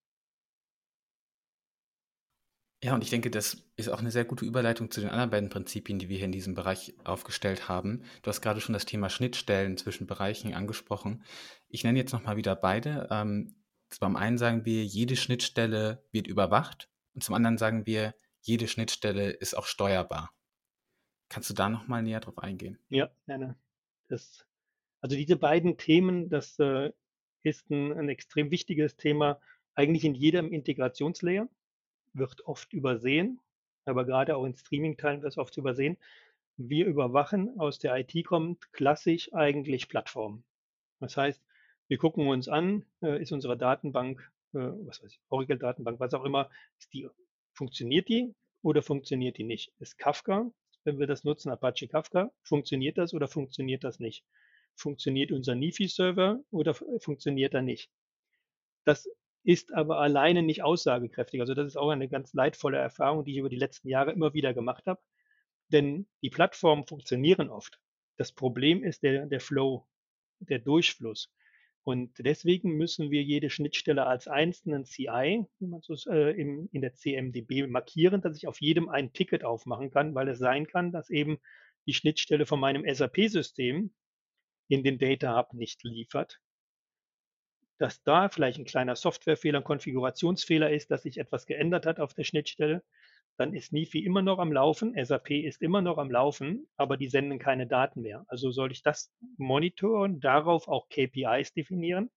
Ja, 2.83 2.94
und 2.94 3.05
ich 3.05 3.11
denke, 3.11 3.31
das 3.31 3.62
ist 3.77 3.90
auch 3.90 4.01
eine 4.01 4.11
sehr 4.11 4.25
gute 4.25 4.46
Überleitung 4.46 4.90
zu 4.90 5.03
den 5.03 5.11
anderen 5.11 5.29
beiden 5.29 5.51
Prinzipien, 5.51 5.99
die 5.99 6.09
wir 6.09 6.16
hier 6.16 6.25
in 6.25 6.33
diesem 6.33 6.55
Bereich 6.55 6.94
aufgestellt 7.05 7.68
haben. 7.68 8.05
Du 8.23 8.29
hast 8.29 8.40
gerade 8.40 8.62
schon 8.62 8.73
das 8.73 8.87
Thema 8.87 9.11
Schnittstellen 9.11 9.77
zwischen 9.77 10.07
Bereichen 10.07 10.55
angesprochen. 10.55 11.23
Ich 11.68 11.85
nenne 11.85 11.99
jetzt 11.99 12.12
nochmal 12.12 12.38
wieder 12.38 12.57
beide. 12.57 13.07
Ähm, 13.11 13.55
zum 13.90 14.16
einen 14.16 14.38
sagen 14.38 14.64
wir, 14.64 14.83
jede 14.83 15.16
Schnittstelle 15.16 16.03
wird 16.11 16.27
überwacht 16.27 16.88
und 17.14 17.23
zum 17.23 17.35
anderen 17.35 17.59
sagen 17.59 17.85
wir, 17.85 18.14
jede 18.42 18.68
Schnittstelle 18.68 19.31
ist 19.31 19.55
auch 19.55 19.66
steuerbar. 19.66 20.33
Kannst 21.29 21.50
du 21.50 21.55
da 21.55 21.68
nochmal 21.68 22.03
näher 22.03 22.20
drauf 22.20 22.38
eingehen? 22.38 22.79
Ja, 22.88 23.11
gerne. 23.26 23.57
Das, 24.09 24.44
also 25.00 25.16
diese 25.16 25.37
beiden 25.37 25.76
Themen, 25.76 26.29
das 26.29 26.59
äh, 26.59 26.90
ist 27.42 27.70
ein, 27.70 27.92
ein 27.92 28.09
extrem 28.09 28.50
wichtiges 28.50 28.96
Thema, 28.96 29.40
eigentlich 29.74 30.05
in 30.05 30.14
jedem 30.14 30.53
Integrationslayer, 30.53 31.48
wird 32.12 32.44
oft 32.46 32.72
übersehen, 32.72 33.40
aber 33.85 34.05
gerade 34.05 34.37
auch 34.37 34.44
in 34.44 34.55
Streaming-Teilen 34.55 35.22
wird 35.22 35.33
es 35.33 35.38
oft 35.38 35.57
übersehen. 35.57 35.96
Wir 36.57 36.87
überwachen 36.87 37.59
aus 37.59 37.79
der 37.79 37.96
IT 37.96 38.26
kommt 38.26 38.72
klassisch 38.72 39.33
eigentlich 39.33 39.88
Plattformen. 39.88 40.44
Das 40.98 41.16
heißt, 41.16 41.42
wir 41.88 41.98
gucken 41.98 42.29
uns 42.29 42.48
an, 42.48 42.85
äh, 43.03 43.22
ist 43.22 43.33
unsere 43.33 43.57
Datenbank, 43.57 44.20
äh, 44.53 44.59
was 44.59 45.03
weiß 45.03 45.12
ich, 45.12 45.20
Oracle-Datenbank, 45.29 45.98
was 46.00 46.14
auch 46.14 46.24
immer, 46.24 46.50
ist 46.79 46.92
die, 46.92 47.09
funktioniert 47.61 48.09
die 48.09 48.35
oder 48.62 48.81
funktioniert 48.81 49.37
die 49.37 49.44
nicht? 49.44 49.70
Ist 49.81 49.99
Kafka, 49.99 50.51
wenn 50.85 50.99
wir 50.99 51.07
das 51.07 51.25
nutzen, 51.25 51.51
Apache 51.51 51.88
Kafka, 51.88 52.33
funktioniert 52.42 52.96
das 52.96 53.12
oder 53.12 53.29
funktioniert 53.29 53.85
das 53.85 54.01
nicht? 54.01 54.25
Funktioniert 54.75 55.31
unser 55.31 55.55
Nifi-Server 55.55 56.40
oder 56.51 56.73
funktioniert 56.73 57.53
er 57.53 57.61
nicht? 57.61 57.90
Das 58.85 59.07
ist 59.42 59.75
aber 59.75 59.99
alleine 59.99 60.42
nicht 60.42 60.62
aussagekräftig. 60.62 61.42
Also 61.42 61.53
das 61.53 61.66
ist 61.66 61.77
auch 61.77 61.90
eine 61.90 62.09
ganz 62.09 62.33
leidvolle 62.33 62.79
Erfahrung, 62.79 63.27
die 63.27 63.33
ich 63.33 63.38
über 63.38 63.51
die 63.51 63.57
letzten 63.57 63.90
Jahre 63.90 64.12
immer 64.12 64.33
wieder 64.33 64.55
gemacht 64.55 64.87
habe. 64.87 65.03
Denn 65.68 66.07
die 66.23 66.31
Plattformen 66.31 66.87
funktionieren 66.87 67.51
oft. 67.51 67.79
Das 68.16 68.33
Problem 68.33 68.83
ist 68.83 69.03
der, 69.03 69.27
der 69.27 69.40
Flow, 69.40 69.87
der 70.38 70.61
Durchfluss. 70.61 71.31
Und 71.83 72.12
deswegen 72.19 72.77
müssen 72.77 73.11
wir 73.11 73.23
jede 73.23 73.49
Schnittstelle 73.49 74.07
als 74.07 74.29
einzelnen 74.29 74.85
CI, 74.85 75.47
wie 75.59 75.66
man 75.66 75.81
so 75.81 75.95
äh, 76.11 76.38
im, 76.38 76.69
in 76.73 76.83
der 76.83 76.95
CMDB 76.95 77.66
markieren, 77.66 78.21
dass 78.21 78.37
ich 78.37 78.47
auf 78.47 78.61
jedem 78.61 78.88
ein 78.88 79.12
Ticket 79.12 79.45
aufmachen 79.45 79.90
kann, 79.90 80.14
weil 80.14 80.29
es 80.29 80.38
sein 80.38 80.66
kann, 80.66 80.93
dass 80.93 81.09
eben 81.09 81.38
die 81.87 81.95
Schnittstelle 81.95 82.45
von 82.45 82.61
meinem 82.61 82.85
SAP-System 82.87 83.93
in 84.69 84.85
den 84.85 84.99
Data 84.99 85.37
Hub 85.37 85.55
nicht 85.55 85.83
liefert. 85.83 86.38
Dass 87.79 88.03
da 88.03 88.29
vielleicht 88.29 88.59
ein 88.59 88.66
kleiner 88.66 88.95
Softwarefehler, 88.95 89.59
ein 89.61 89.64
Konfigurationsfehler 89.64 90.71
ist, 90.71 90.90
dass 90.90 91.03
sich 91.03 91.16
etwas 91.16 91.47
geändert 91.47 91.87
hat 91.87 91.99
auf 91.99 92.12
der 92.12 92.25
Schnittstelle, 92.25 92.85
dann 93.40 93.55
ist 93.55 93.72
NIFI 93.72 94.05
immer 94.05 94.20
noch 94.20 94.38
am 94.38 94.53
Laufen, 94.53 94.94
SAP 95.03 95.31
ist 95.31 95.62
immer 95.62 95.81
noch 95.81 95.96
am 95.96 96.11
Laufen, 96.11 96.68
aber 96.76 96.98
die 96.98 97.09
senden 97.09 97.38
keine 97.38 97.66
Daten 97.66 98.03
mehr. 98.03 98.26
Also 98.29 98.50
soll 98.50 98.70
ich 98.70 98.83
das 98.83 99.11
monitoren, 99.38 100.20
darauf 100.20 100.68
auch 100.68 100.90
KPIs 100.90 101.55
definieren. 101.55 102.11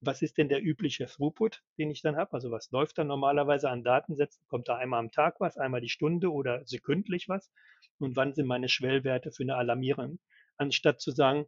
Was 0.00 0.22
ist 0.22 0.38
denn 0.38 0.48
der 0.48 0.62
übliche 0.62 1.06
Throughput, 1.06 1.64
den 1.78 1.90
ich 1.90 2.00
dann 2.00 2.14
habe? 2.14 2.32
Also 2.32 2.52
was 2.52 2.70
läuft 2.70 2.96
da 2.96 3.02
normalerweise 3.02 3.68
an 3.70 3.82
Datensätzen? 3.82 4.44
Kommt 4.46 4.68
da 4.68 4.76
einmal 4.76 5.00
am 5.00 5.10
Tag 5.10 5.40
was, 5.40 5.56
einmal 5.56 5.80
die 5.80 5.88
Stunde 5.88 6.30
oder 6.30 6.64
sekündlich 6.64 7.28
was? 7.28 7.50
Und 7.98 8.14
wann 8.14 8.34
sind 8.34 8.46
meine 8.46 8.68
Schwellwerte 8.68 9.32
für 9.32 9.42
eine 9.42 9.56
Alarmierung? 9.56 10.20
Anstatt 10.58 11.00
zu 11.00 11.10
sagen, 11.10 11.46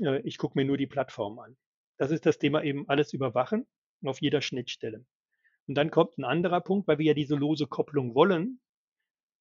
äh, 0.00 0.22
ich 0.22 0.38
gucke 0.38 0.58
mir 0.58 0.64
nur 0.64 0.78
die 0.78 0.86
Plattform 0.86 1.38
an. 1.40 1.58
Das 1.98 2.10
ist 2.10 2.24
das 2.24 2.38
Thema 2.38 2.62
eben 2.62 2.88
alles 2.88 3.12
überwachen 3.12 3.66
auf 4.02 4.22
jeder 4.22 4.40
Schnittstelle. 4.40 5.04
Und 5.66 5.74
dann 5.76 5.90
kommt 5.90 6.18
ein 6.18 6.24
anderer 6.24 6.60
Punkt, 6.60 6.88
weil 6.88 6.98
wir 6.98 7.06
ja 7.06 7.14
diese 7.14 7.36
lose 7.36 7.66
Kopplung 7.66 8.14
wollen, 8.14 8.60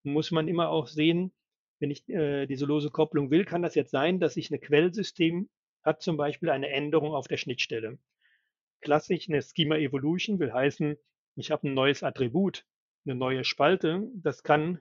muss 0.04 0.32
man 0.32 0.48
immer 0.48 0.70
auch 0.70 0.88
sehen, 0.88 1.32
wenn 1.80 1.92
ich 1.92 2.08
äh, 2.10 2.46
diese 2.46 2.66
lose 2.66 2.92
Kopplung 2.92 3.32
will, 3.32 3.44
kann 3.46 3.64
das 3.64 3.76
jetzt 3.76 3.92
sein, 3.92 4.20
dass 4.20 4.38
ich 4.38 4.52
eine 4.52 4.60
Quellsystem 4.60 5.50
hat 5.84 6.02
zum 6.02 6.16
Beispiel 6.16 6.50
eine 6.50 6.70
Änderung 6.70 7.14
auf 7.14 7.28
der 7.28 7.38
Schnittstelle. 7.38 7.98
Klassisch 8.82 9.30
eine 9.30 9.42
Schema 9.42 9.78
Evolution 9.78 10.40
will 10.40 10.54
heißen, 10.54 10.96
ich 11.36 11.52
habe 11.52 11.68
ein 11.68 11.74
neues 11.74 12.04
Attribut, 12.04 12.66
eine 13.06 13.16
neue 13.16 13.44
Spalte. 13.44 14.08
Das 14.14 14.44
kann 14.44 14.80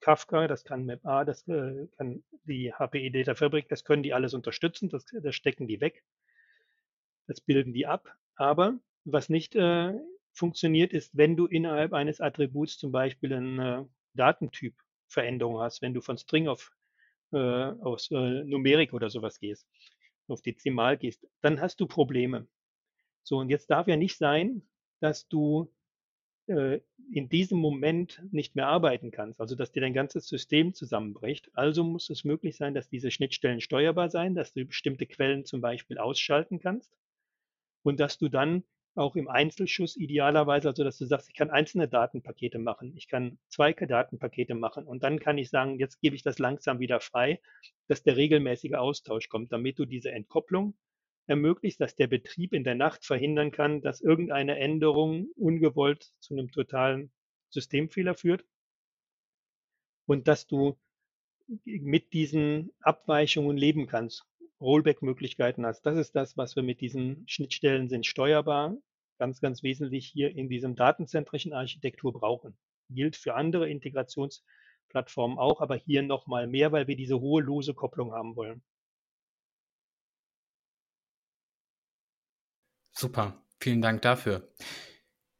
Kafka, 0.00 0.48
das 0.48 0.64
kann 0.64 0.86
MapA, 0.86 1.24
das 1.24 1.46
äh, 1.48 1.86
kann 1.96 2.22
die 2.44 2.72
HPE 2.72 3.10
Data 3.10 3.34
Fabric, 3.34 3.68
das 3.68 3.84
können 3.84 4.02
die 4.02 4.14
alles 4.14 4.34
unterstützen, 4.34 4.88
das, 4.88 5.04
das 5.04 5.34
stecken 5.34 5.66
die 5.66 5.80
weg. 5.80 6.04
Das 7.26 7.40
bilden 7.40 7.72
die 7.72 7.86
ab. 7.86 8.16
Aber 8.34 8.78
was 9.04 9.28
nicht 9.28 9.54
äh, 9.54 9.92
funktioniert, 10.32 10.92
ist, 10.92 11.16
wenn 11.16 11.36
du 11.36 11.46
innerhalb 11.46 11.92
eines 11.92 12.20
Attributs 12.20 12.78
zum 12.78 12.92
Beispiel 12.92 13.32
eine 13.32 13.88
Datentypveränderung 14.14 15.60
hast, 15.60 15.82
wenn 15.82 15.94
du 15.94 16.00
von 16.00 16.18
String 16.18 16.48
auf 16.48 16.72
äh, 17.32 17.36
aus 17.36 18.10
äh, 18.10 18.44
Numerik 18.44 18.92
oder 18.92 19.10
sowas 19.10 19.38
gehst, 19.38 19.66
auf 20.28 20.42
Dezimal 20.42 20.96
gehst, 20.98 21.26
dann 21.40 21.60
hast 21.60 21.80
du 21.80 21.86
Probleme. 21.86 22.46
So, 23.24 23.38
und 23.38 23.48
jetzt 23.48 23.70
darf 23.70 23.86
ja 23.86 23.96
nicht 23.96 24.18
sein, 24.18 24.62
dass 25.00 25.28
du 25.28 25.72
äh, 26.46 26.80
in 27.12 27.28
diesem 27.28 27.58
Moment 27.58 28.22
nicht 28.30 28.56
mehr 28.56 28.68
arbeiten 28.68 29.10
kannst, 29.10 29.40
also 29.40 29.54
dass 29.54 29.72
dir 29.72 29.80
dein 29.80 29.94
ganzes 29.94 30.28
System 30.28 30.74
zusammenbricht. 30.74 31.50
Also 31.54 31.84
muss 31.84 32.10
es 32.10 32.24
möglich 32.24 32.56
sein, 32.56 32.74
dass 32.74 32.88
diese 32.88 33.10
Schnittstellen 33.10 33.60
steuerbar 33.60 34.10
sein, 34.10 34.34
dass 34.34 34.52
du 34.52 34.64
bestimmte 34.64 35.06
Quellen 35.06 35.44
zum 35.44 35.60
Beispiel 35.60 35.98
ausschalten 35.98 36.58
kannst 36.58 36.92
und 37.82 38.00
dass 38.00 38.18
du 38.18 38.28
dann 38.28 38.64
auch 38.94 39.16
im 39.16 39.28
Einzelschuss 39.28 39.96
idealerweise, 39.96 40.68
also 40.68 40.84
dass 40.84 40.98
du 40.98 41.06
sagst, 41.06 41.28
ich 41.28 41.34
kann 41.34 41.50
einzelne 41.50 41.88
Datenpakete 41.88 42.58
machen, 42.58 42.94
ich 42.96 43.08
kann 43.08 43.38
zwei 43.48 43.72
Datenpakete 43.72 44.54
machen 44.54 44.86
und 44.86 45.02
dann 45.02 45.18
kann 45.18 45.38
ich 45.38 45.50
sagen, 45.50 45.78
jetzt 45.78 46.00
gebe 46.00 46.14
ich 46.14 46.22
das 46.22 46.38
langsam 46.38 46.78
wieder 46.78 47.00
frei, 47.00 47.40
dass 47.88 48.02
der 48.02 48.16
regelmäßige 48.16 48.74
Austausch 48.74 49.28
kommt, 49.28 49.52
damit 49.52 49.78
du 49.78 49.86
diese 49.86 50.12
Entkopplung 50.12 50.74
ermöglicht, 51.26 51.80
dass 51.80 51.94
der 51.94 52.08
Betrieb 52.08 52.52
in 52.52 52.64
der 52.64 52.74
Nacht 52.74 53.04
verhindern 53.04 53.50
kann, 53.50 53.80
dass 53.80 54.00
irgendeine 54.00 54.58
Änderung 54.58 55.28
ungewollt 55.36 56.12
zu 56.20 56.34
einem 56.34 56.50
totalen 56.50 57.12
Systemfehler 57.50 58.14
führt 58.14 58.44
und 60.06 60.28
dass 60.28 60.46
du 60.46 60.78
mit 61.64 62.12
diesen 62.12 62.72
Abweichungen 62.80 63.56
leben 63.56 63.86
kannst. 63.86 64.26
Rollback-Möglichkeiten 64.62 65.66
hast. 65.66 65.82
Das 65.82 65.96
ist 65.96 66.14
das, 66.16 66.36
was 66.36 66.56
wir 66.56 66.62
mit 66.62 66.80
diesen 66.80 67.24
Schnittstellen 67.28 67.88
sind 67.88 68.06
steuerbar, 68.06 68.76
ganz, 69.18 69.40
ganz 69.40 69.62
wesentlich 69.62 70.06
hier 70.06 70.34
in 70.34 70.48
diesem 70.48 70.76
datenzentrischen 70.76 71.52
Architektur 71.52 72.12
brauchen. 72.12 72.56
Gilt 72.88 73.16
für 73.16 73.34
andere 73.34 73.68
Integrationsplattformen 73.68 75.38
auch, 75.38 75.60
aber 75.60 75.76
hier 75.76 76.02
nochmal 76.02 76.46
mehr, 76.46 76.72
weil 76.72 76.86
wir 76.86 76.96
diese 76.96 77.20
hohe 77.20 77.42
lose 77.42 77.74
Kopplung 77.74 78.12
haben 78.12 78.36
wollen. 78.36 78.62
Super, 82.92 83.42
vielen 83.60 83.82
Dank 83.82 84.02
dafür. 84.02 84.48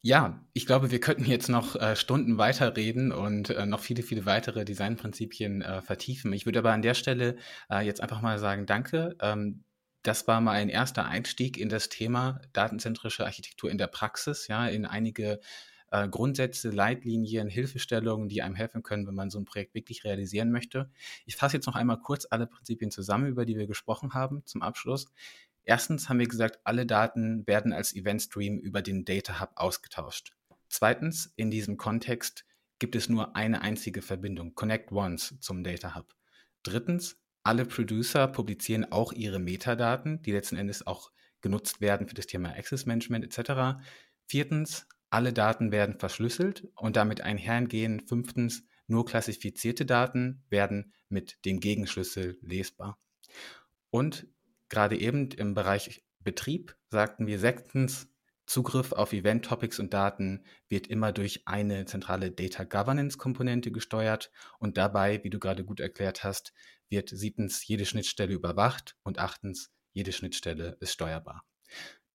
Ja, 0.05 0.45
ich 0.53 0.67
glaube, 0.67 0.91
wir 0.91 0.99
könnten 1.01 1.25
jetzt 1.27 1.49
noch 1.49 1.77
äh, 1.77 1.95
Stunden 1.95 2.37
weiterreden 2.37 3.13
und 3.13 3.51
äh, 3.51 3.67
noch 3.67 3.79
viele, 3.81 4.03
viele 4.03 4.27
weitere 4.27 4.65
Designprinzipien 4.65 5.63
äh, 5.63 5.81
vertiefen. 5.81 6.33
Ich 6.33 6.45
würde 6.45 6.59
aber 6.59 6.73
an 6.73 6.83
der 6.83 6.95
Stelle 6.95 7.37
äh, 7.71 7.87
jetzt 7.87 8.01
einfach 8.01 8.21
mal 8.21 8.39
sagen, 8.41 8.67
danke. 8.67 9.17
Ähm, 9.21 9.63
das 10.03 10.27
war 10.27 10.41
mal 10.41 10.53
ein 10.53 10.69
erster 10.69 11.05
Einstieg 11.07 11.57
in 11.57 11.69
das 11.69 11.89
Thema 11.89 12.41
datenzentrische 12.53 13.25
Architektur 13.25 13.71
in 13.71 13.79
der 13.79 13.87
Praxis, 13.87 14.49
ja, 14.49 14.67
in 14.67 14.87
einige 14.87 15.39
äh, 15.93 16.09
Grundsätze, 16.09 16.71
Leitlinien, 16.71 17.47
Hilfestellungen, 17.49 18.29
die 18.29 18.43
einem 18.43 18.57
helfen 18.57 18.83
können, 18.83 19.07
wenn 19.07 19.15
man 19.15 19.31
so 19.31 19.39
ein 19.39 19.45
Projekt 19.45 19.75
wirklich 19.75 20.03
realisieren 20.03 20.51
möchte. 20.51 20.91
Ich 21.27 21.37
fasse 21.37 21.57
jetzt 21.59 21.67
noch 21.67 21.77
einmal 21.77 22.01
kurz 22.01 22.27
alle 22.29 22.49
Prinzipien 22.49 22.91
zusammen, 22.91 23.29
über 23.29 23.45
die 23.47 23.57
wir 23.57 23.69
gesprochen 23.69 24.15
haben, 24.15 24.43
zum 24.47 24.63
Abschluss. 24.63 25.07
Erstens 25.65 26.09
haben 26.09 26.19
wir 26.19 26.27
gesagt, 26.27 26.61
alle 26.65 26.87
Daten 26.87 27.47
werden 27.47 27.73
als 27.73 27.95
Event-Stream 27.95 28.59
über 28.59 28.83
den 28.83 29.05
Data 29.05 29.41
Hub 29.41 29.53
ausgetauscht. 29.57 30.33
Zweitens, 30.69 31.33
in 31.37 31.51
diesem 31.51 31.77
Kontext 31.77 32.45
gibt 32.79 32.97
es 32.97 33.09
nur 33.09 33.37
eine 33.37 33.63
einzige 33.63 34.03
Verbindung, 34.03 34.55
Connect 34.55 34.91
Once 34.91 35.39
zum 35.41 35.63
Data 35.63 35.95
Hub. 35.95 36.15
Drittens, 36.63 37.17
alle 37.45 37.65
Producer 37.65 38.29
publizieren 38.29 38.91
auch 38.91 39.13
ihre 39.13 39.39
Metadaten, 39.39 40.23
die 40.23 40.33
letzten 40.33 40.57
Endes 40.57 40.87
auch 40.87 41.13
genutzt 41.41 41.81
werden 41.81 42.09
für 42.09 42.15
das 42.15 42.27
Thema 42.27 42.51
Access 42.57 42.87
Management 42.87 43.25
etc. 43.25 43.83
Viertens, 44.27 44.87
alle 45.11 45.33
Daten 45.33 45.73
werden 45.73 45.99
verschlüsselt 45.99 46.69
und 46.75 46.97
damit 46.97 47.21
einhergehen. 47.21 48.01
Fünftens, 48.01 48.65
nur 48.87 49.05
klassifizierte 49.05 49.85
Daten 49.85 50.43
werden 50.49 50.93
mit 51.09 51.45
dem 51.45 51.61
Gegenschlüssel 51.61 52.39
lesbar. 52.41 52.99
Und 53.91 54.27
gerade 54.73 54.99
eben 54.99 55.31
im 55.33 55.55
Bereich 55.55 56.03
Betrieb 56.21 56.77
sagten 56.89 57.27
wir 57.27 57.39
sechstens, 57.39 58.09
Zugriff 58.47 58.93
auf 58.93 59.13
Event-Topics 59.13 59.79
und 59.79 59.95
Daten 59.95 60.45
wird 60.69 60.87
immer 60.87 61.13
durch 61.13 61.47
eine 61.47 61.85
zentrale 61.85 62.33
Data 62.33 62.65
Governance-Komponente 62.65 63.71
gesteuert 63.71 64.33
und 64.59 64.77
dabei, 64.77 65.23
wie 65.23 65.31
du 65.31 65.39
gerade 65.39 65.65
gut 65.65 65.79
erklärt 65.79 66.25
hast, 66.25 66.53
wird 66.89 67.11
siebtens 67.11 67.67
jede 67.67 67.87
Schnittstelle 67.87 68.33
überwacht 68.33 68.97
und 69.05 69.19
achtens 69.19 69.71
jede 69.93 70.13
Schnittstelle 70.13 70.77
ist 70.81 70.93
steuerbar. 70.93 71.45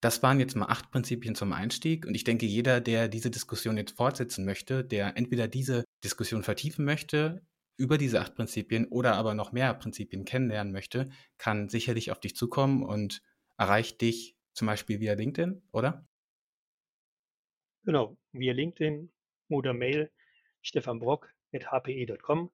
Das 0.02 0.22
waren 0.22 0.40
jetzt 0.40 0.56
mal 0.56 0.68
acht 0.68 0.92
Prinzipien 0.92 1.34
zum 1.34 1.54
Einstieg 1.54 2.06
und 2.06 2.14
ich 2.14 2.24
denke, 2.24 2.46
jeder, 2.46 2.82
der 2.82 3.08
diese 3.08 3.32
Diskussion 3.32 3.78
jetzt 3.78 3.96
fortsetzen 3.98 4.46
möchte, 4.46 4.84
der 4.84 5.16
entweder 5.16 5.48
diese 5.48 5.86
Diskussion 6.04 6.44
vertiefen 6.44 6.86
möchte, 6.86 7.42
über 7.78 7.98
diese 7.98 8.20
acht 8.20 8.36
Prinzipien 8.36 8.88
oder 8.88 9.16
aber 9.16 9.34
noch 9.34 9.52
mehr 9.52 9.74
Prinzipien 9.74 10.26
kennenlernen 10.26 10.74
möchte, 10.74 11.10
kann 11.38 11.70
sicherlich 11.70 12.12
auf 12.12 12.20
dich 12.20 12.36
zukommen 12.36 12.84
und 12.84 13.22
erreicht 13.58 14.02
dich 14.02 14.36
zum 14.54 14.68
Beispiel 14.68 15.00
via 15.00 15.14
LinkedIn, 15.14 15.62
oder? 15.72 16.08
Genau, 17.84 18.18
via 18.34 18.54
LinkedIn 18.54 19.12
oder 19.50 19.74
Mail 19.74 20.12
stefanbrock.hpe.com. 20.62 22.52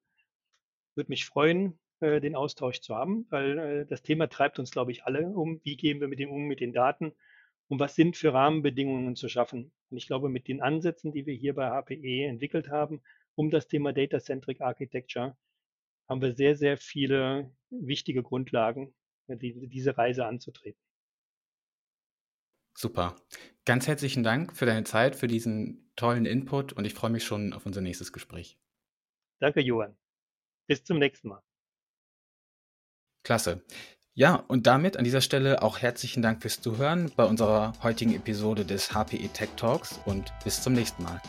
Würde 0.95 1.09
mich 1.09 1.25
freuen, 1.25 1.79
äh, 2.01 2.19
den 2.19 2.35
Austausch 2.35 2.81
zu 2.81 2.95
haben, 2.95 3.25
weil 3.29 3.57
äh, 3.57 3.85
das 3.85 4.03
Thema 4.03 4.27
treibt 4.27 4.59
uns, 4.59 4.71
glaube 4.71 4.91
ich, 4.91 5.05
alle 5.05 5.25
um. 5.25 5.61
Wie 5.63 5.77
gehen 5.77 6.01
wir 6.01 6.07
mit 6.07 6.19
dem 6.19 6.29
um, 6.29 6.43
mit 6.43 6.59
den 6.59 6.73
Daten? 6.73 7.13
Und 7.69 7.79
was 7.79 7.95
sind 7.95 8.17
für 8.17 8.33
Rahmenbedingungen 8.33 9.15
zu 9.15 9.29
schaffen? 9.29 9.71
Und 9.89 9.97
ich 9.97 10.07
glaube, 10.07 10.29
mit 10.29 10.47
den 10.47 10.61
Ansätzen, 10.61 11.11
die 11.11 11.25
wir 11.25 11.33
hier 11.33 11.55
bei 11.55 11.69
HPE 11.69 12.25
entwickelt 12.25 12.69
haben, 12.69 13.01
um 13.35 13.49
das 13.49 13.67
Thema 13.67 13.93
Data-Centric 13.93 14.61
Architecture, 14.61 15.37
haben 16.07 16.21
wir 16.21 16.33
sehr, 16.33 16.55
sehr 16.55 16.77
viele 16.77 17.51
wichtige 17.69 18.21
Grundlagen, 18.21 18.93
die, 19.27 19.67
diese 19.67 19.97
Reise 19.97 20.25
anzutreten. 20.25 20.79
Super. 22.75 23.15
Ganz 23.65 23.87
herzlichen 23.87 24.23
Dank 24.23 24.55
für 24.55 24.65
deine 24.65 24.83
Zeit, 24.83 25.15
für 25.15 25.27
diesen 25.27 25.91
tollen 25.95 26.25
Input 26.25 26.73
und 26.73 26.85
ich 26.85 26.93
freue 26.93 27.11
mich 27.11 27.23
schon 27.23 27.53
auf 27.53 27.65
unser 27.65 27.81
nächstes 27.81 28.11
Gespräch. 28.11 28.57
Danke, 29.39 29.61
Johann. 29.61 29.95
Bis 30.67 30.83
zum 30.83 30.99
nächsten 30.99 31.29
Mal. 31.29 31.43
Klasse. 33.23 33.63
Ja, 34.15 34.43
und 34.47 34.67
damit 34.67 34.95
an 34.97 35.03
dieser 35.03 35.21
Stelle 35.21 35.63
auch 35.63 35.79
herzlichen 35.79 36.21
Dank 36.21 36.43
fürs 36.43 36.61
Zuhören 36.61 37.11
bei 37.15 37.25
unserer 37.25 37.73
heutigen 37.81 38.13
Episode 38.13 38.63
des 38.63 38.91
HPE 38.93 39.29
Tech 39.29 39.49
Talks 39.55 39.99
und 40.05 40.31
bis 40.43 40.61
zum 40.61 40.73
nächsten 40.73 41.01
Mal. 41.01 41.19